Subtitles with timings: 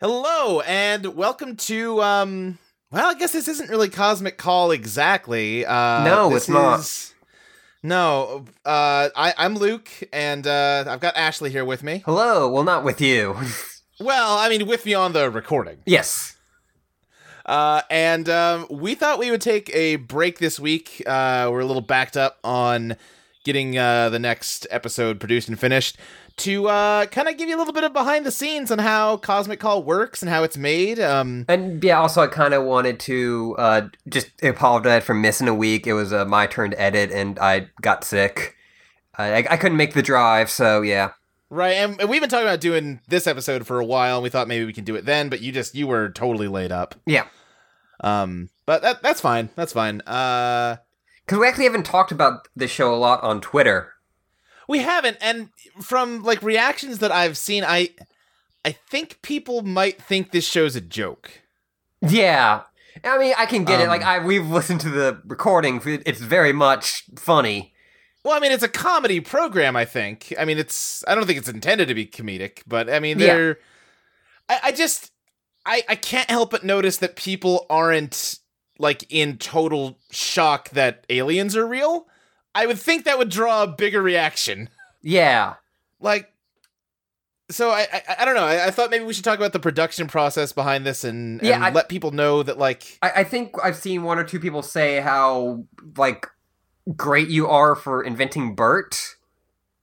[0.00, 2.58] Hello and welcome to um
[2.90, 5.66] well, I guess this isn't really Cosmic Call exactly.
[5.66, 6.80] Uh No, it's not.
[6.80, 7.14] is-
[7.82, 12.02] No, uh I I'm Luke and uh I've got Ashley here with me.
[12.04, 12.48] Hello.
[12.48, 13.36] Well, not with you.
[14.00, 15.78] Well, I mean with me on the recording.
[15.84, 16.36] yes.
[17.44, 21.02] Uh and um we thought we would take a break this week.
[21.04, 22.96] Uh we're a little backed up on
[23.44, 25.96] getting uh the next episode produced and finished
[26.38, 29.16] to uh kind of give you a little bit of behind the scenes on how
[29.18, 30.98] Cosmic Call works and how it's made.
[31.00, 35.54] Um And yeah, also I kind of wanted to uh, just apologize for missing a
[35.54, 35.86] week.
[35.86, 38.54] It was uh, my turn to edit, and I got sick.
[39.16, 41.10] I, I couldn't make the drive, so yeah.
[41.50, 44.48] Right, and we've been talking about doing this episode for a while, and we thought
[44.48, 46.94] maybe we can do it then, but you just you were totally laid up.
[47.06, 47.26] Yeah.
[48.00, 49.48] Um, but that that's fine.
[49.56, 50.02] That's fine.
[50.02, 50.76] Uh,
[51.26, 53.92] Because we actually haven't talked about this show a lot on Twitter.
[54.68, 55.48] We haven't, and
[55.80, 57.90] from like reactions that I've seen, I
[58.64, 61.30] I think people might think this show's a joke.
[62.02, 62.62] Yeah.
[63.04, 63.84] I mean, I can get it.
[63.84, 65.80] Um, Like, I we've listened to the recording.
[65.84, 67.72] It's very much funny.
[68.24, 69.76] Well, I mean, it's a comedy program.
[69.76, 70.34] I think.
[70.38, 71.04] I mean, it's.
[71.08, 73.26] I don't think it's intended to be comedic, but I mean, Yeah.
[73.26, 73.58] they're.
[74.48, 75.12] I, I just.
[75.64, 78.38] I I can't help but notice that people aren't
[78.78, 82.06] like in total shock that aliens are real.
[82.62, 84.68] I would think that would draw a bigger reaction.
[85.02, 85.54] Yeah.
[86.00, 86.32] Like.
[87.50, 88.44] So I, I I don't know.
[88.44, 91.64] I, I thought maybe we should talk about the production process behind this and, Yeah,
[91.64, 94.60] I- let people know that like I, I think I've seen one or two people
[94.62, 95.64] say how,
[95.96, 96.26] like,
[96.94, 99.16] great you are for inventing Bert.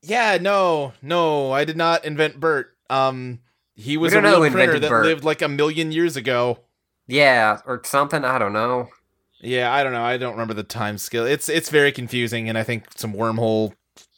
[0.03, 2.78] Yeah, no, no, I did not invent Bert.
[2.92, 3.40] Um,
[3.73, 5.06] he was a real printer that Bert.
[5.06, 6.59] lived like a million years ago.
[7.08, 8.23] Yeah, or something.
[8.23, 8.90] I don't know.
[9.41, 10.03] Yeah, I don't know.
[10.03, 11.25] I don't remember the time scale.
[11.25, 13.73] It's it's very confusing, and I think some wormhole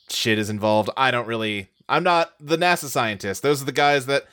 [0.09, 0.89] shit is involved.
[0.95, 1.69] I don't really.
[1.89, 3.41] I'm not the NASA scientist.
[3.43, 4.25] Those are the guys that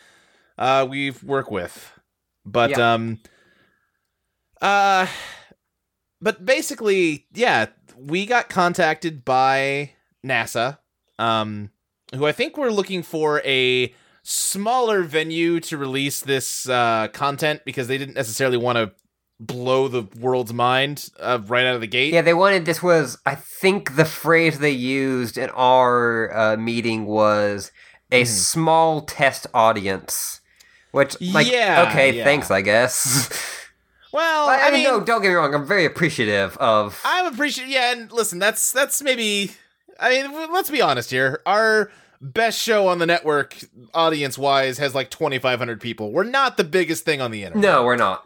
[0.58, 1.92] uh, we work with.
[2.44, 2.94] But Yeah.
[2.94, 3.20] um,
[4.60, 5.06] uh,
[6.20, 9.92] but basically, yeah, we got contacted by
[10.24, 10.78] NASA,
[11.18, 11.70] um,
[12.14, 17.88] who I think were looking for a smaller venue to release this uh, content because
[17.88, 18.92] they didn't necessarily want to
[19.40, 22.12] blow the world's mind uh, right out of the gate.
[22.12, 27.06] Yeah, they wanted this was I think the phrase they used in our uh, meeting
[27.06, 27.72] was
[28.12, 28.26] a Mhm.
[28.26, 30.40] small test audience.
[30.92, 32.24] Which like Yeah, okay, yeah.
[32.24, 33.28] thanks, I guess.
[34.12, 35.52] Well, I, I, I mean, mean, no, don't get me wrong.
[35.56, 37.00] I'm very appreciative of.
[37.04, 37.68] I'm appreciative.
[37.68, 39.50] Yeah, and listen, that's that's maybe.
[39.98, 41.42] I mean, let's be honest here.
[41.46, 41.90] Our
[42.20, 43.56] best show on the network,
[43.92, 46.12] audience wise, has like 2,500 people.
[46.12, 47.60] We're not the biggest thing on the internet.
[47.68, 48.24] no, we're not.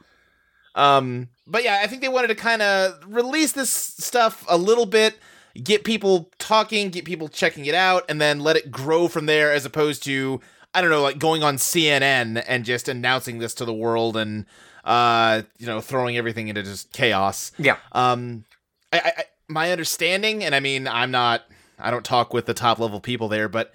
[0.78, 4.86] Um, but yeah, I think they wanted to kind of release this stuff a little
[4.86, 5.18] bit,
[5.62, 9.52] get people talking, get people checking it out, and then let it grow from there,
[9.52, 10.40] as opposed to
[10.74, 14.46] I don't know, like going on CNN and just announcing this to the world and
[14.84, 17.52] uh, you know, throwing everything into just chaos.
[17.58, 17.76] Yeah.
[17.92, 18.44] Um,
[18.92, 21.42] I, I, my understanding, and I mean, I'm not,
[21.78, 23.74] I don't talk with the top level people there, but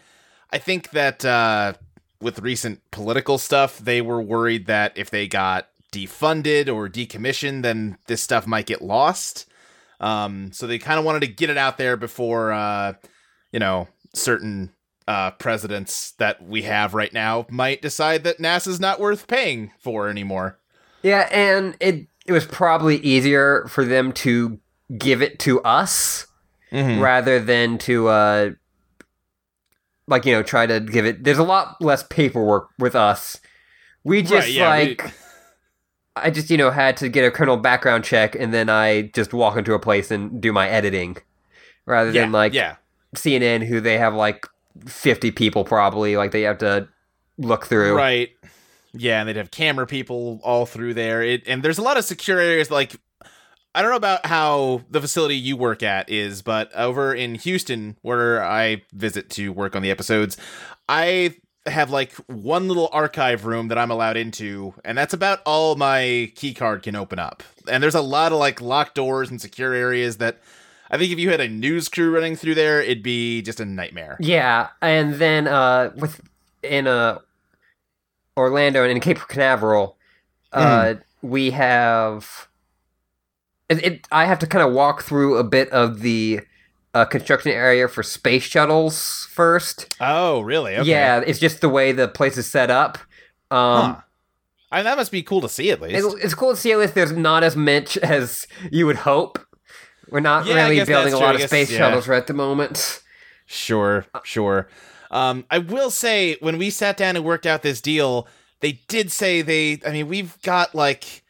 [0.51, 1.73] I think that uh,
[2.21, 7.97] with recent political stuff, they were worried that if they got defunded or decommissioned, then
[8.07, 9.45] this stuff might get lost.
[10.01, 12.93] Um, so they kind of wanted to get it out there before, uh,
[13.53, 14.73] you know, certain
[15.07, 20.09] uh, presidents that we have right now might decide that NASA's not worth paying for
[20.09, 20.59] anymore.
[21.03, 24.59] Yeah, and it it was probably easier for them to
[24.97, 26.27] give it to us
[26.71, 27.01] Mm-hmm.
[27.01, 28.49] rather than to uh
[30.07, 33.39] like you know try to give it there's a lot less paperwork with us
[34.03, 35.13] we just Right, yeah, we- like
[36.16, 39.34] i just you know had to get a criminal background check and then i just
[39.34, 41.18] walk into a place and do my editing
[41.85, 42.75] rather Yeah, than like yeah,
[43.16, 44.46] cnn who they have like
[44.88, 46.88] 50 people probably like they have to
[47.38, 48.29] look through Right.
[48.96, 51.24] Yeah, and they'd have camera people all through there.
[51.24, 52.95] It and there's a lot of secure areas like
[53.75, 57.97] I don't know about how the facility you work at is, but over in Houston
[58.03, 60.38] where I visit to work on the episodes,
[60.88, 61.35] I
[61.66, 66.31] have like one little archive room that I'm allowed into, and that's about all my
[66.36, 67.44] key card can open up.
[67.69, 70.39] And there's a lot of like locked doors and secure areas that
[70.92, 73.65] I think if you had a news crew running through there, it'd be just a
[73.65, 74.18] nightmare.
[74.19, 76.21] Yeah, and then uh, with
[76.62, 77.19] in uh,
[78.38, 79.98] Orlando and in Cape Canaveral,
[80.51, 82.48] uh, we have.
[83.69, 86.42] It, it, I have to kind of walk through a bit of the
[86.94, 89.95] uh, construction area for space shuttles first.
[90.00, 90.75] Oh, really?
[90.78, 90.90] Okay.
[90.90, 92.98] Yeah, it's just the way the place is set up.
[93.51, 93.95] Um, Huh.
[94.72, 96.04] I mean, that must be cool to see at least.
[96.04, 99.38] It's, it's cool to see at least there's not as much as you would hope.
[100.10, 101.78] We're not Yeah, really building a lot of space yeah.
[101.78, 103.01] shuttles right at the moment.
[103.45, 104.68] Sure, sure.
[105.12, 108.28] Um, I will say, when we sat down and worked out this deal,
[108.62, 109.80] they did say they.
[109.86, 111.22] I mean, we've got like.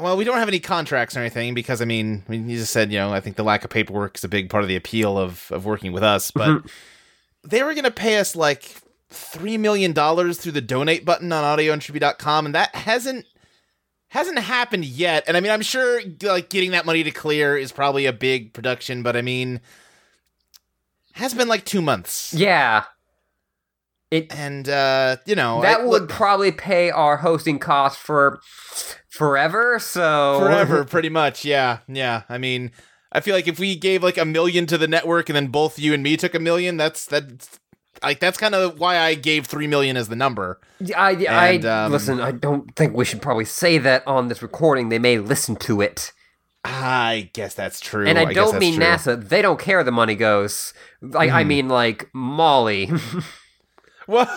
[0.00, 2.72] Well, we don't have any contracts or anything because I mean, I mean, you just
[2.72, 4.76] said you know I think the lack of paperwork is a big part of the
[4.76, 6.70] appeal of of working with us, but Mhm.
[7.44, 8.64] they were going to pay us like
[9.10, 13.26] three million dollars through the donate button on audioentropy.com, and that hasn't
[14.08, 15.24] hasn't happened yet.
[15.28, 18.52] And I mean, I'm sure like getting that money to clear is probably a big
[18.52, 19.60] production, but I mean,
[21.12, 22.84] has been like two months, Yeah.
[24.10, 28.40] It and uh, you know that I- would look, probably pay our hosting costs for
[29.16, 29.78] forever.
[29.78, 31.44] So forever, pretty much.
[31.44, 32.22] Yeah, yeah.
[32.28, 32.70] I mean,
[33.12, 35.78] I feel like if we gave like a million to the network, and then both
[35.78, 37.58] you and me took a million, that's that's.
[38.02, 40.60] Like that's kind of why I gave three million as the number.
[40.94, 42.20] I, I And, um, listen.
[42.20, 44.88] I don't think we should probably say that on this recording.
[44.88, 46.12] They may listen to it,
[46.64, 48.04] I guess that's true.
[48.06, 48.84] and I, guess don't mean true.
[48.84, 49.26] NASA.
[49.28, 50.74] They don't care the money goes.
[51.00, 51.46] Like I Mhm.
[51.46, 52.90] mean, like Molly.
[54.06, 54.28] Well,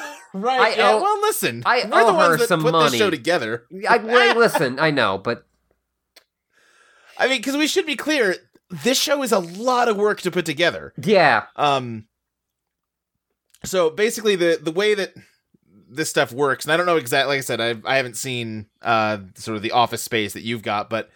[0.42, 0.60] right.
[0.60, 0.92] I yeah.
[0.94, 1.64] owe- well, listen.
[1.66, 2.90] I we're the ones her that some put money.
[2.92, 3.66] this show together.
[3.88, 4.80] I well, listen.
[4.80, 5.46] I know, but
[7.18, 8.36] I mean, because we should be clear,
[8.70, 10.94] this show is a lot of work to put together.
[11.02, 12.06] yeah, Um.
[13.64, 15.14] So basically, the the way that
[15.90, 17.36] this stuff works, and I don't know exactly.
[17.36, 20.62] Like I said, I I haven't seen uh sort of the office space that you've
[20.64, 21.10] got, but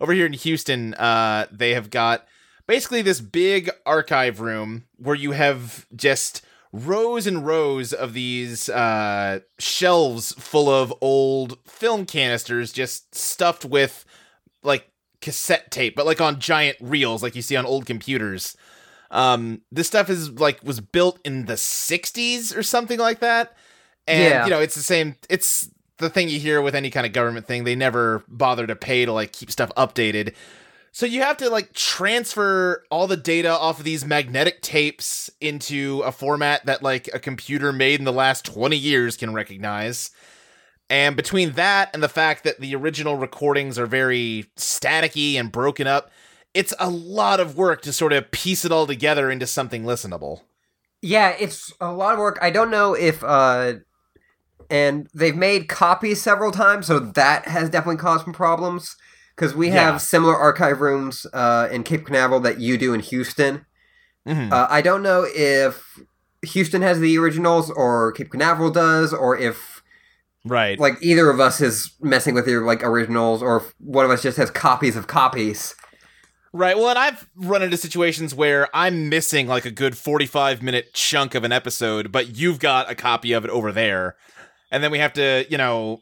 [0.00, 2.26] over here in Houston, uh, they have got
[2.66, 6.42] basically this big archive room where you have just
[6.84, 14.04] rows and rows of these uh shelves full of old film canisters just stuffed with
[14.62, 14.90] like
[15.20, 18.56] cassette tape but like on giant reels like you see on old computers.
[19.10, 23.56] Um this stuff is like was built in the 60s or something like that.
[24.06, 24.44] And Yeah.
[24.44, 27.46] you know it's the same it's the thing you hear with any kind of government
[27.46, 27.64] thing.
[27.64, 30.34] They never bother to pay to like keep stuff updated
[30.96, 36.00] so you have to like transfer all the data off of these magnetic tapes into
[36.06, 40.10] a format that like a computer made in the last 20 years can recognize.
[40.88, 45.86] And between that and the fact that the original recordings are very staticky and broken
[45.86, 46.10] up,
[46.54, 50.44] it's a lot of work to sort of piece it all together into something listenable.
[51.02, 51.36] yeah.
[51.38, 52.38] It's a lot of work.
[52.40, 53.74] I don't know if uh,
[54.70, 58.96] and they've made copies several times, so that has definitely caused some problems.
[59.36, 63.66] Because we have similar archive rooms uh, in Cape Canaveral that you do in Houston.
[64.26, 64.50] Mhm.
[64.50, 66.00] Uh, I don't know if
[66.42, 69.82] Houston has the originals or Cape Canaveral does, or if
[70.44, 70.78] right.
[70.78, 74.22] like either of us is messing with your like originals, or if one of us
[74.22, 75.74] just has copies of copies.
[76.52, 76.76] Right.
[76.76, 81.34] Well, and I've run into situations where I'm missing like a good 45 minute chunk
[81.34, 84.16] of an episode, but you've got a copy of it over there.
[84.70, 86.00] And then we have to, you know,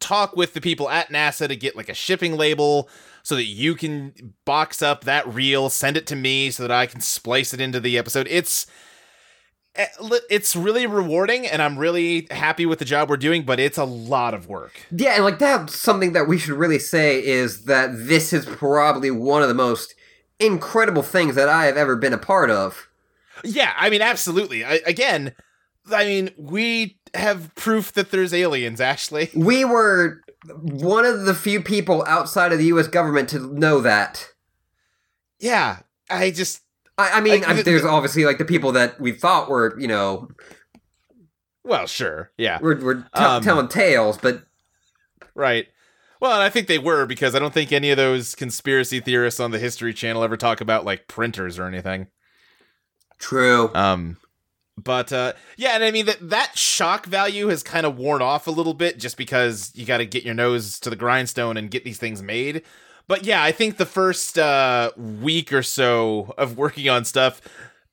[0.00, 2.88] talk with the people at NASA to get like a shipping label
[3.22, 6.86] so that you can box up that reel, send it to me so that I
[6.86, 8.26] can splice it into the episode.
[8.30, 8.66] It's
[9.74, 9.86] eh,
[10.30, 13.84] it's really rewarding and I'm really happy with the job we're doing, but it's a
[13.84, 14.86] lot of work.
[14.90, 19.10] Yeah, and like that's something that we should really say is that this is probably
[19.10, 19.94] one of the most
[20.40, 22.88] incredible things that I have ever been a part of.
[23.44, 24.64] Yeah, I mean, absolutely.
[24.64, 25.34] I, again,
[25.92, 28.80] I mean, we have proof that there's aliens.
[28.80, 32.86] Ashley, We were one of the few people outside of the U.S.
[32.88, 34.28] government to know that.
[35.38, 35.80] yeah.
[36.10, 36.62] I just
[36.96, 40.28] I, I mean, I, there's obviously like the people that we thought were, you know,
[41.62, 44.42] well, sure, yeah, we're t- Um, telling tales, but
[45.34, 45.66] right.
[46.18, 49.38] Well, and I think they were because I don't think any of those conspiracy theorists
[49.38, 52.06] on the History Channel ever talk about like printers or anything.
[53.18, 53.70] true.
[53.74, 54.16] Um,
[54.84, 58.46] but uh, yeah, and I mean that that shock value has kind of worn off
[58.46, 61.70] a little bit just because you got to get your nose to the grindstone and
[61.70, 62.62] get these things made.
[63.06, 67.40] But yeah, I think the first uh, week or so of working on stuff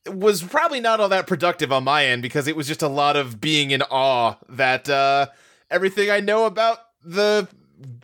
[0.05, 3.15] was probably not all that productive on my end because it was just a lot
[3.15, 5.27] of being in awe that uh,
[5.71, 7.47] everything I know about the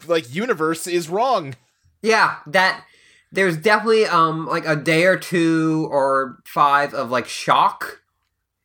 [0.08, 1.56] like universe is wrong.
[2.02, 2.86] Yeah, that
[3.32, 8.00] there's definitely um like a day or two or five of like shock.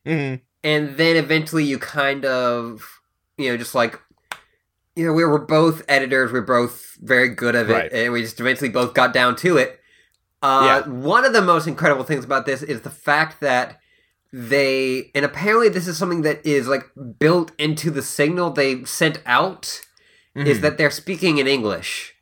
[0.07, 0.35] Mm-hmm.
[0.63, 2.83] and then eventually you kind of
[3.37, 3.99] you know just like
[4.95, 7.91] you know we were both editors we are both very good at it Right.
[7.93, 9.79] and we just eventually both got down to it
[10.43, 13.79] uh, one of the most incredible things about this is the fact that
[14.31, 16.85] they and apparently this is something that is like
[17.19, 19.81] built into the signal they sent out
[20.35, 20.61] is Mhm.
[20.61, 22.13] that they're speaking in english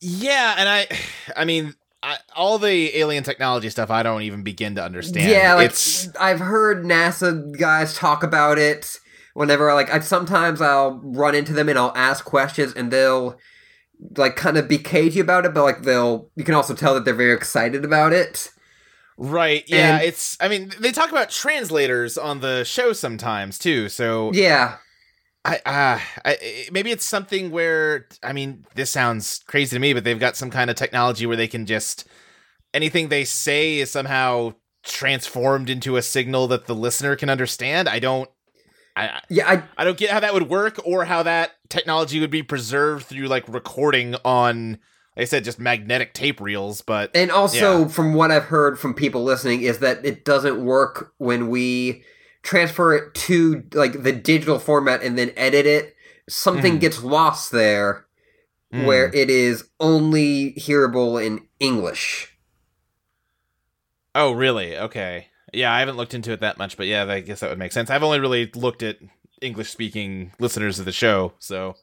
[0.00, 0.86] Yeah, and I,
[1.36, 5.30] I mean, I, all the alien technology stuff, I don't even begin to understand.
[5.30, 8.98] Yeah, like it's I've heard NASA guys talk about it
[9.34, 13.38] whenever like I sometimes I'll run into them and I'll ask questions and they'll
[14.16, 17.04] like kind of be cagey about it, but like they'll you can also tell that
[17.04, 18.50] they're very excited about it.
[19.18, 19.62] right.
[19.66, 20.38] Yeah, and- it's.
[20.40, 23.90] I mean, they talk about translators on the show sometimes too.
[23.90, 24.76] So Yeah.
[25.44, 30.04] I, uh, I maybe it's something where I mean this sounds crazy to me, but
[30.04, 32.06] they've got some kind of technology where they can just
[32.74, 37.88] anything they say is somehow transformed into a signal that the listener can understand.
[37.88, 38.28] I don't.
[38.96, 42.30] I, Yeah, I I don't get how that would work or how that technology would
[42.30, 44.72] be preserved through like recording on,
[45.16, 46.82] like I said, just magnetic tape reels.
[46.82, 47.88] But And also, Yeah.
[47.88, 52.04] from what I've heard from people listening, is that it doesn't work when we
[52.42, 55.94] transfer it to like the digital format and then edit it.
[56.28, 56.80] Something Mhm.
[56.80, 58.06] gets lost there,
[58.72, 62.28] mm, where it is only hearable in English.
[64.14, 64.76] oh, really?
[64.76, 65.28] Okay.
[65.52, 67.70] Yeah, I haven't looked into it that much, but yeah, I guess that would make
[67.72, 67.90] sense.
[67.90, 68.98] I've only really looked at
[69.40, 71.76] English speaking listeners of the show, so.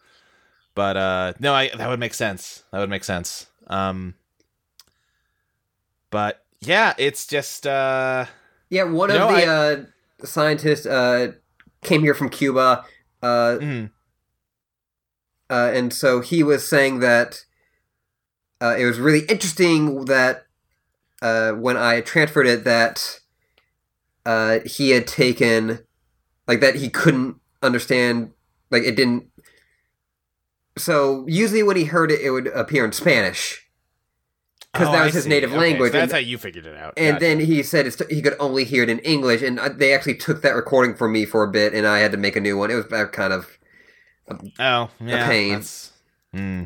[0.76, 2.64] But uh no, I that would make sense.
[2.72, 3.48] That would make sense.
[3.68, 4.14] Um.
[6.10, 8.26] But yeah, it's just uh.
[8.70, 9.86] Yeah, one No, of the I- uh,
[10.24, 11.34] scientists uh,
[11.84, 12.84] came here from Cuba,
[13.22, 13.92] uh, mm,
[15.50, 17.46] uh, and so he was saying that
[18.62, 20.46] uh, it was really interesting that
[21.22, 23.20] uh, when I transferred it, that
[24.26, 25.80] uh, he had taken
[26.48, 28.32] like that he couldn't understand,
[28.72, 29.28] like it didn't.
[30.78, 33.67] So usually when he heard it, it would appear in Spanish
[34.77, 35.29] because oh, that I was his see.
[35.29, 35.91] native Okay, language.
[35.91, 36.93] so that's and how you figured it out.
[36.98, 37.25] and Gotcha.
[37.25, 40.15] then he said it's, he could only hear it in English, and uh, they actually
[40.15, 42.57] took that recording from me for a bit, and I had to make a new
[42.57, 42.72] one.
[42.72, 43.57] It was uh, kind of
[44.60, 45.27] Oh, yeah.
[45.27, 45.50] pain.
[45.51, 45.91] that's-
[46.34, 46.63] hmm.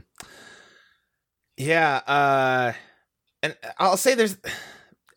[1.57, 2.73] Yeah, uh
[3.43, 4.37] and I'll say there's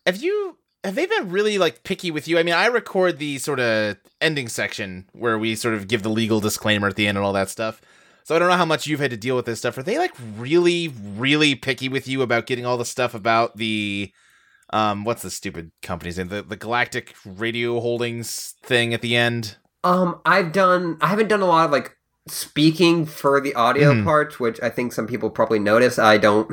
[0.05, 2.37] have you have they been really like picky with you?
[2.37, 6.09] I mean, I record the sort of ending section where we sort of give the
[6.09, 7.81] legal disclaimer at the end and all that stuff.
[8.25, 9.77] So I don't know how much you've had to deal with this stuff.
[9.77, 14.11] Are they like really, really picky with you about getting all the stuff about the
[14.73, 16.29] um what's the stupid company's name?
[16.29, 19.57] The the Galactic Radio Holdings thing at the end?
[19.83, 20.97] Um, I've done.
[21.01, 21.95] I haven't done a lot of like
[22.27, 24.03] speaking for the audio Mhm.
[24.03, 25.99] parts, which I think some people probably notice.
[25.99, 26.51] I don't.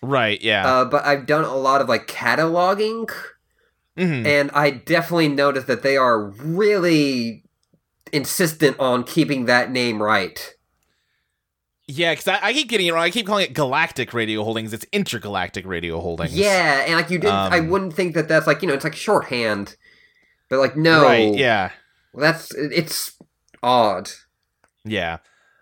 [0.00, 0.64] Right, yeah.
[0.64, 3.10] Uh, but I've done a lot of like cataloging,
[3.98, 4.24] Mhm.
[4.24, 7.42] and I definitely noticed that they are really
[8.12, 10.54] insistent on keeping that name right.
[11.90, 13.02] Yeah, because I, I keep getting it wrong.
[13.04, 14.74] I keep calling it Galactic Radio Holdings.
[14.74, 16.36] It's Intergalactic Radio Holdings.
[16.36, 17.34] Yeah, and like you didn't.
[17.34, 19.74] I Um, wouldn't think that that's like you know it's like shorthand,
[20.50, 21.34] but like no, Right.
[21.34, 21.70] Yeah.
[22.14, 23.16] that's it's
[23.62, 24.10] odd.
[24.84, 25.18] Yeah.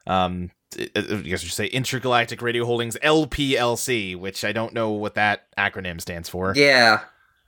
[0.09, 5.15] Um, I I guess you say Intergalactic Radio Holdings LPLC, which I don't know what
[5.15, 6.53] that acronym stands for.
[6.57, 7.01] Yeah,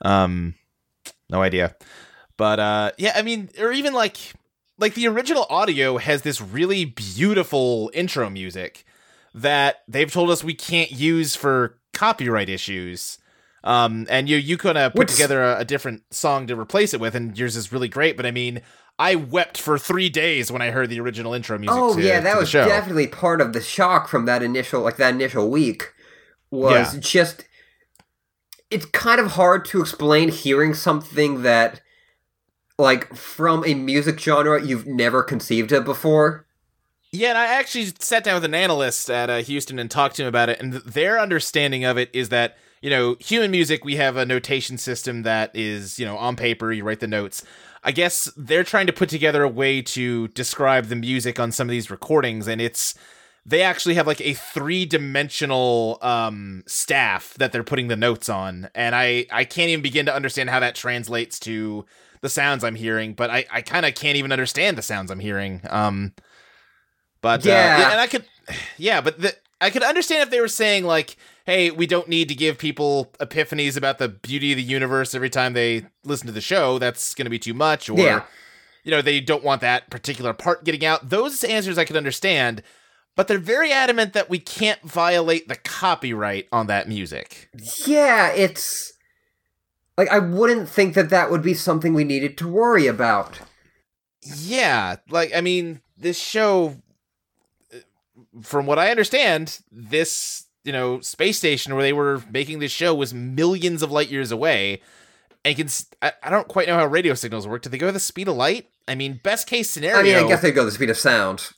[0.03, 0.55] Um,
[1.29, 1.75] no idea.
[2.37, 4.17] But uh, yeah, I mean, or even like
[4.79, 8.85] like the original audio has this really beautiful intro music
[9.35, 13.19] that they've told us we can't use for copyright issues.
[13.65, 16.95] Um, and you you could uh, put Which- together a, a different song to replace
[16.95, 18.17] it with, and yours is really great.
[18.17, 18.63] But I mean,
[18.99, 21.77] I wept for three days when I heard the original intro music.
[21.77, 22.65] Oh to- yeah, that was show.
[22.67, 25.93] definitely part of the shock from that initial like that initial week
[26.51, 27.45] was just
[28.71, 31.81] it's kind of hard to explain hearing something that
[32.79, 36.47] like from a music genre you've never conceived of before.
[37.11, 40.23] Yeah, and I actually sat down with an analyst at uh, Houston and talked to
[40.23, 43.85] him about it, and th- their understanding of it is that you know, human music,
[43.85, 47.45] we have a notation system that is you know on paper, you write the notes.
[47.85, 51.69] I guess they're trying to put together a way to describe the music on some
[51.69, 52.95] of these recordings, and it's
[53.47, 58.69] they actually have like a three dimensional um, staff that they're putting the notes on,
[58.75, 61.85] and I I can't even begin to understand how that translates to
[62.21, 65.21] the sounds I'm hearing, but I I kind of can't even understand the sounds I'm
[65.21, 65.61] hearing.
[65.69, 66.13] Um,
[67.21, 67.91] but uh, Yeah.
[67.93, 68.25] and I could,
[68.79, 72.29] yeah, but the, I could understand if they were saying like, "Hey, we don't need
[72.29, 76.33] to give people epiphanies about the beauty of the universe every time they listen to
[76.33, 76.79] the show.
[76.79, 78.23] That's going to be too much." Or, Yeah.
[78.85, 81.09] you know, they don't want that particular part getting out.
[81.11, 82.63] Those answers I could understand,
[83.17, 87.49] but they're very adamant that we can't violate the copyright on that music.
[87.85, 88.93] Yeah, it's
[89.99, 93.41] like I wouldn't think that that would be something we needed to worry about.
[94.23, 96.77] Yeah, like I mean, this show,
[97.75, 97.79] uh,
[98.43, 102.95] from what I understand, this you know space station where they were making this show
[102.95, 104.81] was millions of light years away,
[105.45, 105.69] and can
[106.03, 107.63] I, I don't quite know how radio signals work.
[107.63, 108.69] Do they go the speed of light?
[108.87, 109.99] I mean, best case scenario.
[109.99, 111.51] I mean, I guess they'd go the speed of sound.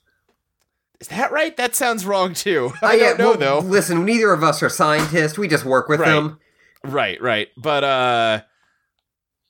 [1.00, 1.56] is that right?
[1.56, 2.72] That sounds wrong too.
[2.82, 3.68] I yeah, don't know well, though.
[3.68, 5.38] Listen, neither of us are scientists.
[5.38, 6.08] We just work with Right.
[6.10, 6.38] them.
[6.84, 7.48] Right, right.
[7.56, 8.42] But uh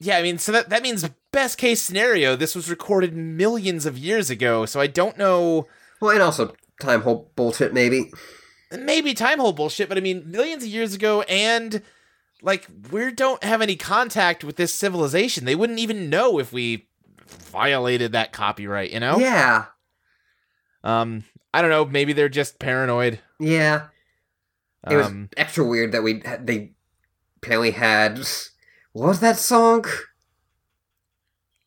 [0.00, 3.96] yeah, I mean so that that means best case scenario this was recorded millions of
[3.98, 4.66] years ago.
[4.66, 5.66] So I don't know
[6.00, 8.10] Well, and also time hole bullshit, maybe.
[8.72, 11.82] maybe time hole bullshit, but I mean millions of years ago and
[12.42, 15.44] like we don't have any contact with this civilization.
[15.44, 16.88] They wouldn't even know if we
[17.52, 19.18] violated that copyright, you know?
[19.18, 19.66] Yeah.
[20.82, 21.84] Um, I don't know.
[21.84, 23.20] Maybe they're just paranoid.
[23.38, 23.88] Yeah,
[24.90, 26.72] it was Um, extra weird that we they
[27.42, 28.18] apparently had
[28.92, 29.84] what was that song?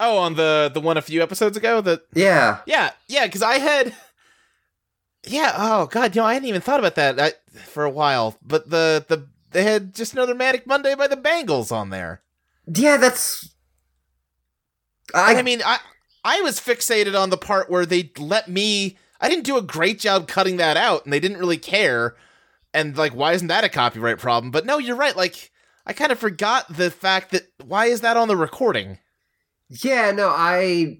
[0.03, 1.81] oh, on the the one a few episodes ago.
[1.81, 3.25] That Yeah, yeah, yeah.
[3.25, 3.95] Because I had.
[5.25, 5.53] Yeah.
[5.57, 6.15] Oh God.
[6.15, 8.37] You know, I hadn't even thought about that I, for a while.
[8.43, 12.21] But the the they had just another Manic Monday by the Bangles on there.
[12.67, 13.49] yeah, that's.
[15.13, 15.79] I, I, mean, I
[16.23, 18.97] I was fixated on the part where they let me.
[19.21, 22.15] I didn't do a great job cutting that out, and they didn't really care.
[22.73, 24.51] And like, why isn't that a copyright problem?
[24.51, 25.15] But no, you're right.
[25.15, 25.51] Like,
[25.85, 28.99] I kind of forgot the fact that why is that on the recording?
[29.69, 30.99] yeah, no, I.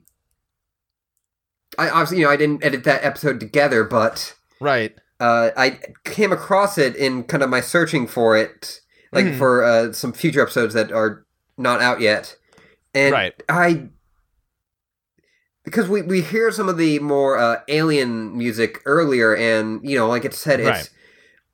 [1.77, 4.95] I obviously, you know, I didn't edit that episode together, but Right.
[5.19, 8.79] uh, I came across it in kind of my searching for it,
[9.11, 9.37] like Mhm.
[9.39, 11.25] for uh, some future episodes that are
[11.57, 12.35] not out yet,
[12.93, 13.33] and Right.
[13.49, 13.89] I
[15.63, 20.07] because we we hear some of the more uh, alien music earlier, and you know,
[20.07, 20.89] like it said, it's Right.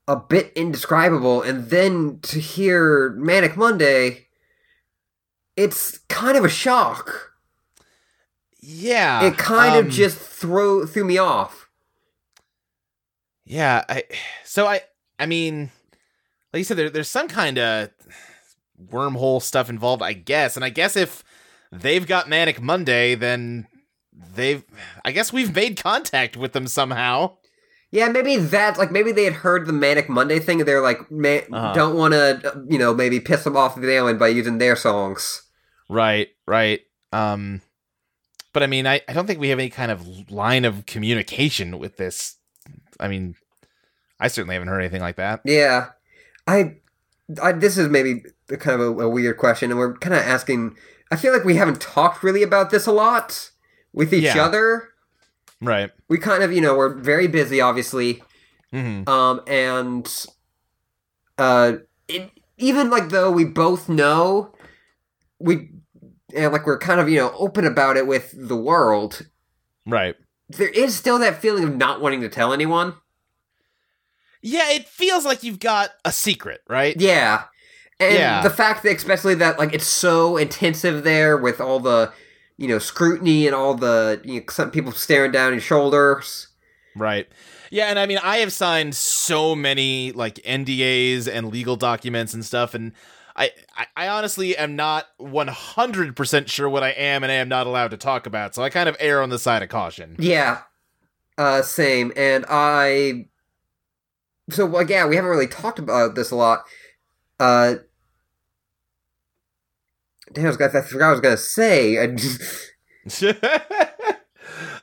[0.10, 4.26] A bit indescribable, and then to hear Manic Monday,
[5.56, 7.34] it's kind of a shock.
[8.60, 9.24] Yeah.
[9.24, 11.70] it kind um, of just throw threw me off.
[13.46, 13.86] Yeah.
[13.88, 14.04] I.
[14.44, 14.82] So I.
[15.20, 15.70] I mean,
[16.54, 17.92] like you said, there, there's some kind of
[18.84, 20.56] wormhole stuff involved, I guess.
[20.56, 21.24] And I guess if
[21.72, 23.68] they've got Manic Monday, then
[24.12, 24.64] they've.
[25.06, 27.38] I guess we've made contact with them somehow.
[27.92, 31.00] Yeah, maybe that, like, maybe they had heard the Manic Monday thing, and they're like,
[31.02, 31.74] Uh-huh.
[31.74, 35.44] don't want to, you know, maybe piss them off the island by using their songs.
[35.90, 36.82] Right, right.
[37.12, 37.62] Um
[38.54, 41.80] but I mean I, I don't think we have any kind of line of communication
[41.80, 42.36] with this.
[43.00, 43.36] I mean
[44.20, 45.42] I certainly haven't heard anything like that.
[45.46, 45.88] Yeah,
[46.46, 46.76] I,
[47.42, 48.22] I this is maybe
[48.60, 50.76] kind of a, a weird question, and we're kind of asking.
[51.12, 53.50] I feel like we haven't talked really about this a lot
[53.94, 54.44] with each Yeah.
[54.46, 54.90] other.
[55.62, 55.92] Right.
[56.08, 58.24] We kind of, you know, we're very busy, obviously,
[58.72, 60.26] hmm um, and
[61.38, 61.74] uh,
[62.08, 64.54] it, even like though we both know,
[65.40, 65.70] we
[66.36, 69.28] and like we're kind of you know open about it with the world.
[69.86, 70.16] Right.
[70.50, 72.94] There is still that feeling of not wanting to tell anyone.
[74.42, 76.96] Yeah, it feels like you've got a secret, right?
[77.00, 77.44] Yeah.
[78.00, 78.42] And Yeah.
[78.42, 82.12] the fact that especially that like it's so intensive there with all the
[82.60, 86.48] you know scrutiny and all the you know, some people staring down your shoulders.
[86.96, 87.28] Right.
[87.72, 92.44] Yeah, and I mean I have signed so many like NDAs and legal documents and
[92.44, 92.92] stuff and
[93.36, 93.52] I,
[93.96, 97.98] I, honestly am not 100% sure what I am and I am not allowed to
[97.98, 100.18] talk about, so I kind of err on the side of caution.
[100.20, 100.64] Yeah.
[101.38, 103.28] Uh same and I
[104.50, 106.66] so like yeah, we haven't really talked about this a lot.
[107.40, 107.76] Uh
[110.34, 111.98] Damn, I, was gonna, I forgot I was gonna say.
[111.98, 112.42] I just-
[113.24, 113.34] uh,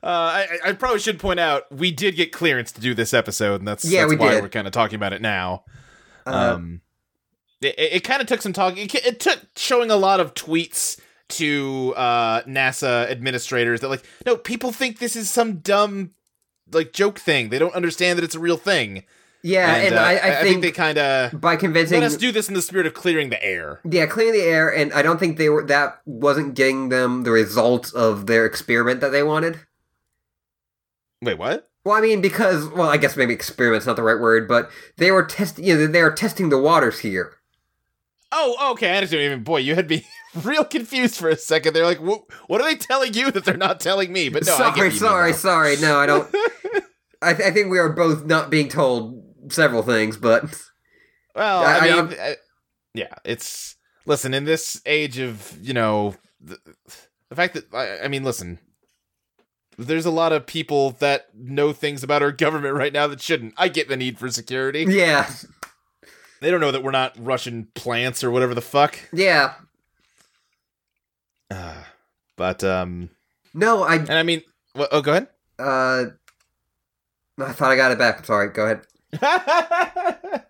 [0.03, 3.69] I, I probably should point out we did get clearance to do this episode, and
[3.69, 4.43] that's, Yeah, that's we why did.
[4.43, 5.65] we're kind of talking about it now.
[6.27, 6.81] uh, um,
[7.61, 8.79] it, it kind of took some talking.
[8.85, 14.37] It, it took showing a lot of tweets to uh, NASA administrators that like, no,
[14.37, 16.11] people think this is some dumb
[16.73, 17.49] like joke thing.
[17.49, 19.05] They don't understand that it's a real thing.
[19.47, 22.49] Yeah, and, uh, I, I, think, they kind of by convincing let us do this
[22.49, 23.81] in the spirit of clearing the air.
[23.89, 27.31] Yeah, clearing the air, and I don't think they were that wasn't getting them the
[27.31, 29.61] results of their experiment that they wanted.
[31.23, 31.71] Wait, what?
[31.85, 35.13] Well, I mean, because well, I guess maybe experiment's not the right word, but they
[35.13, 35.65] were testing.
[35.65, 37.35] You know, they are testing the waters here.
[38.33, 38.91] Oh, okay.
[38.91, 39.23] I understand.
[39.23, 40.05] Even boy, you had me
[40.43, 41.73] real confused for a second.
[41.73, 44.29] They're like, what, what are they telling you that they're not telling me?
[44.29, 45.77] But no, I get sorry, what you mean sorry, sorry.
[45.77, 46.35] No, I don't.
[47.23, 50.45] I, th- I think we are both not being told several things, but
[51.35, 52.33] Well, I- I, I- mean, uh,
[52.95, 56.59] yeah, it's listen in this age of you know the,
[57.29, 58.59] the fact that I, I mean, listen,
[59.79, 63.55] there's a lot of people that know things about our government right now that shouldn't.
[63.59, 64.87] I get the need for security.
[64.89, 65.31] yeah,
[66.41, 68.99] They don't know that we're not Russian plants or whatever the fuck.
[69.13, 69.55] yeah.
[71.51, 71.83] Uh,
[72.37, 73.11] but um,
[73.55, 73.97] No, I.
[73.97, 74.43] and I mean,
[74.75, 75.29] oh, go ahead.
[75.59, 76.07] Uh,
[77.39, 78.19] I thought I got it back.
[78.19, 78.81] I'm sorry, go ahead.
[79.23, 80.41] I,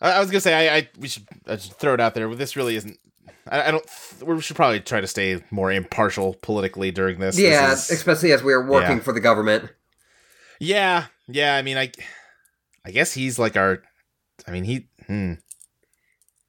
[0.00, 2.38] I was gonna say I, I we should, I should throw it out there, but
[2.38, 2.98] this really isn't.
[3.48, 3.84] I, I don't.
[4.24, 7.36] We should probably try to stay more impartial politically during this.
[7.36, 9.02] This yeah, is- especially as we are working yeah.
[9.02, 9.70] for the government.
[10.60, 11.56] yeah, yeah.
[11.56, 11.92] I mean, I,
[12.84, 13.82] I guess he's like our.
[14.46, 14.88] I mean, he.
[15.06, 15.34] Hmm.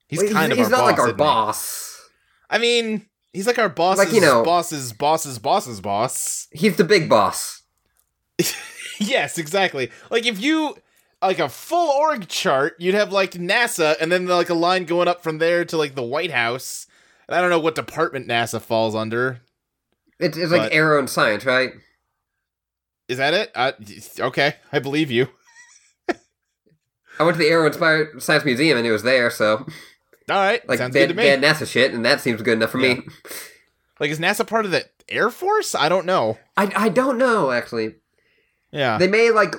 [0.08, 1.24] He's kind of he's not boss, like our isn't he?
[1.24, 2.10] boss.
[2.50, 6.48] I mean, he's like our boss's Like, you know- boss's boss's boss's boss.
[6.52, 7.62] He's the big boss.
[9.00, 9.92] yes, exactly.
[10.10, 10.76] Like if you
[11.22, 15.08] like a full org chart, you'd have like NASA and then like a line going
[15.08, 16.88] up from there to like the White House.
[17.28, 19.42] And I don't know what department NASA falls under.
[20.20, 21.72] It's, it's like aero and Science, right?
[23.08, 24.20] Is that it?
[24.20, 25.30] Okay, I believe you.
[27.20, 29.66] I went to the Aero Inspired Science Museum and it was there, so
[30.30, 32.42] All right, like sounds they, good to had, they had NASA shit, and that seems
[32.42, 33.02] good enough for me.
[34.00, 35.76] Like, is NASA part of the Air Force?
[35.76, 36.38] I don't know.
[36.56, 37.96] I I don't know actually.
[38.72, 38.98] Yeah.
[38.98, 39.56] They may like.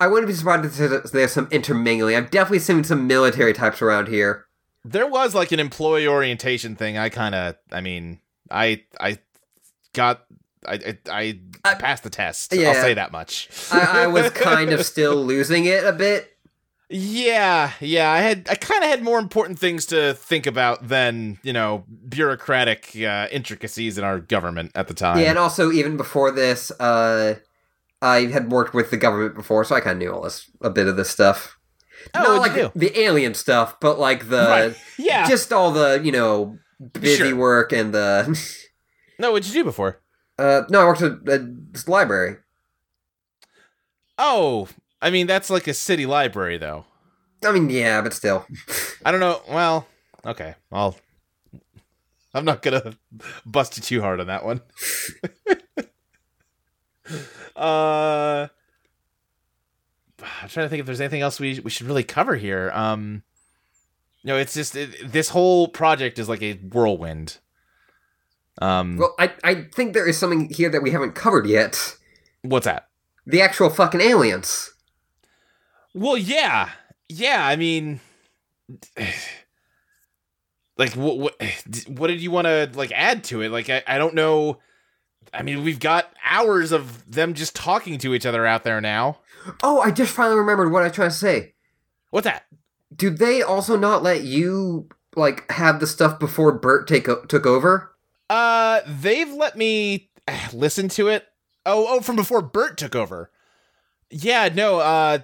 [0.00, 2.16] I wouldn't be surprised if there's- some intermingling.
[2.16, 4.44] I've definitely seen some military types around here.
[4.84, 6.96] there was like an employee orientation thing.
[6.96, 9.18] I kind of, I mean, I, I
[9.92, 10.24] got,
[10.66, 12.52] I, I, I I- passed the test.
[12.54, 12.68] Yeah.
[12.68, 13.48] I'll say that much.
[13.72, 16.34] I, I was kind of still losing it a bit.
[16.90, 18.10] Yeah, yeah.
[18.10, 21.84] I had, I kind of had more important things to think about than you know
[22.08, 25.18] bureaucratic uh, intricacies in our government at the time.
[25.18, 27.34] Yeah, and also even before this, uh,
[28.00, 30.70] I had worked with the government before, so I kind of knew all this, a
[30.70, 31.58] bit of this stuff.
[32.14, 34.76] Oh, Not like you the, the alien stuff, but like the Right.
[34.98, 35.26] yeah.
[35.28, 36.56] just all the you know
[36.92, 37.36] busy Sure.
[37.36, 38.24] work and the.
[39.18, 40.00] no, what'd you do before?
[40.38, 41.48] Uh, no, I worked at a
[41.88, 42.36] library.
[44.16, 44.68] Oh,
[45.02, 46.84] I mean that's like a city library though.
[47.44, 48.46] I mean, yeah, but still.
[49.04, 49.40] I don't know.
[49.48, 49.86] Well,
[50.24, 50.54] okay.
[50.72, 50.96] I'll.
[52.34, 52.94] I'm not gonna
[53.44, 54.60] bust you too hard on that one.
[57.58, 58.48] uh,
[60.42, 62.70] I'm trying to think if there's anything else we we should really cover here.
[62.74, 63.22] Um,
[64.24, 67.38] no, it's just it, this whole project is like a whirlwind.
[68.60, 71.96] Um, Well, I I think there is something here that we haven't covered yet.
[72.42, 72.88] what's that?
[73.26, 74.72] The actual fucking aliens.
[75.94, 76.70] Well, yeah,
[77.08, 77.46] yeah.
[77.46, 78.00] I mean,
[80.76, 81.34] like, what, what,
[81.88, 83.50] what did you want to like add to it?
[83.50, 84.58] Like, I, I don't know.
[85.32, 89.18] I mean, we've got hours of them just talking to each other out there now.
[89.62, 91.54] Oh, I just finally remembered what I was trying to say.
[92.10, 92.44] What's that?
[92.94, 97.46] Do they also not let you like have the stuff before Bert take o- took
[97.46, 97.94] over?
[98.30, 101.26] Uh, they've let me eh, listen to it.
[101.66, 103.30] Oh, oh, from before Bert took over.
[104.10, 104.78] Yeah, no.
[104.78, 105.18] Uh,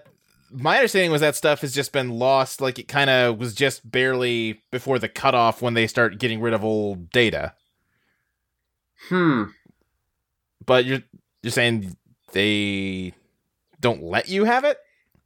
[0.50, 2.60] my understanding was that stuff has just been lost.
[2.60, 6.54] Like it kind of was just barely before the cutoff when they start getting rid
[6.54, 7.54] of old data.
[9.08, 9.44] Hmm.
[10.66, 11.02] But you're
[11.42, 11.96] you're saying
[12.32, 13.14] they
[13.80, 14.78] don't let you have it?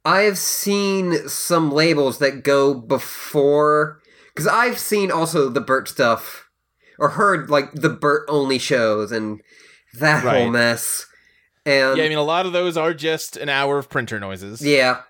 [0.05, 3.99] I have seen some labels that go before
[4.33, 6.49] because I've seen also the Bert stuff
[6.97, 9.41] or heard like the Bert only shows and
[9.99, 11.05] that whole mess.
[11.65, 14.61] And yeah, I mean a lot of those are just an hour of printer noises.
[14.61, 15.01] yeah,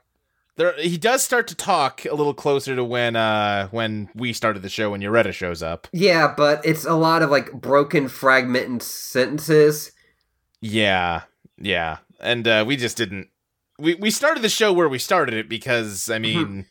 [0.56, 4.62] There he does start to talk a little closer to when uh when we started
[4.64, 5.88] the show when Yoretta shows up.
[5.94, 9.92] yeah, but it's a lot of like broken fragmented sentences.
[10.62, 11.22] Yeah.
[11.58, 11.98] Yeah.
[12.20, 13.30] And uh we just didn't
[13.78, 16.66] we we started the show where we started it because I mean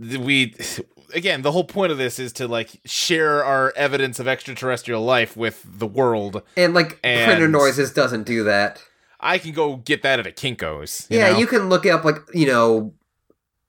[0.00, 0.54] th- we
[1.14, 5.36] again the whole point of this is to like share our evidence of extraterrestrial life
[5.36, 6.42] with the world.
[6.56, 8.82] And like printer noises doesn't do that.
[9.20, 11.06] I can go get that at a Kinko's.
[11.10, 11.38] You yeah, know?
[11.38, 12.94] you can look up like you know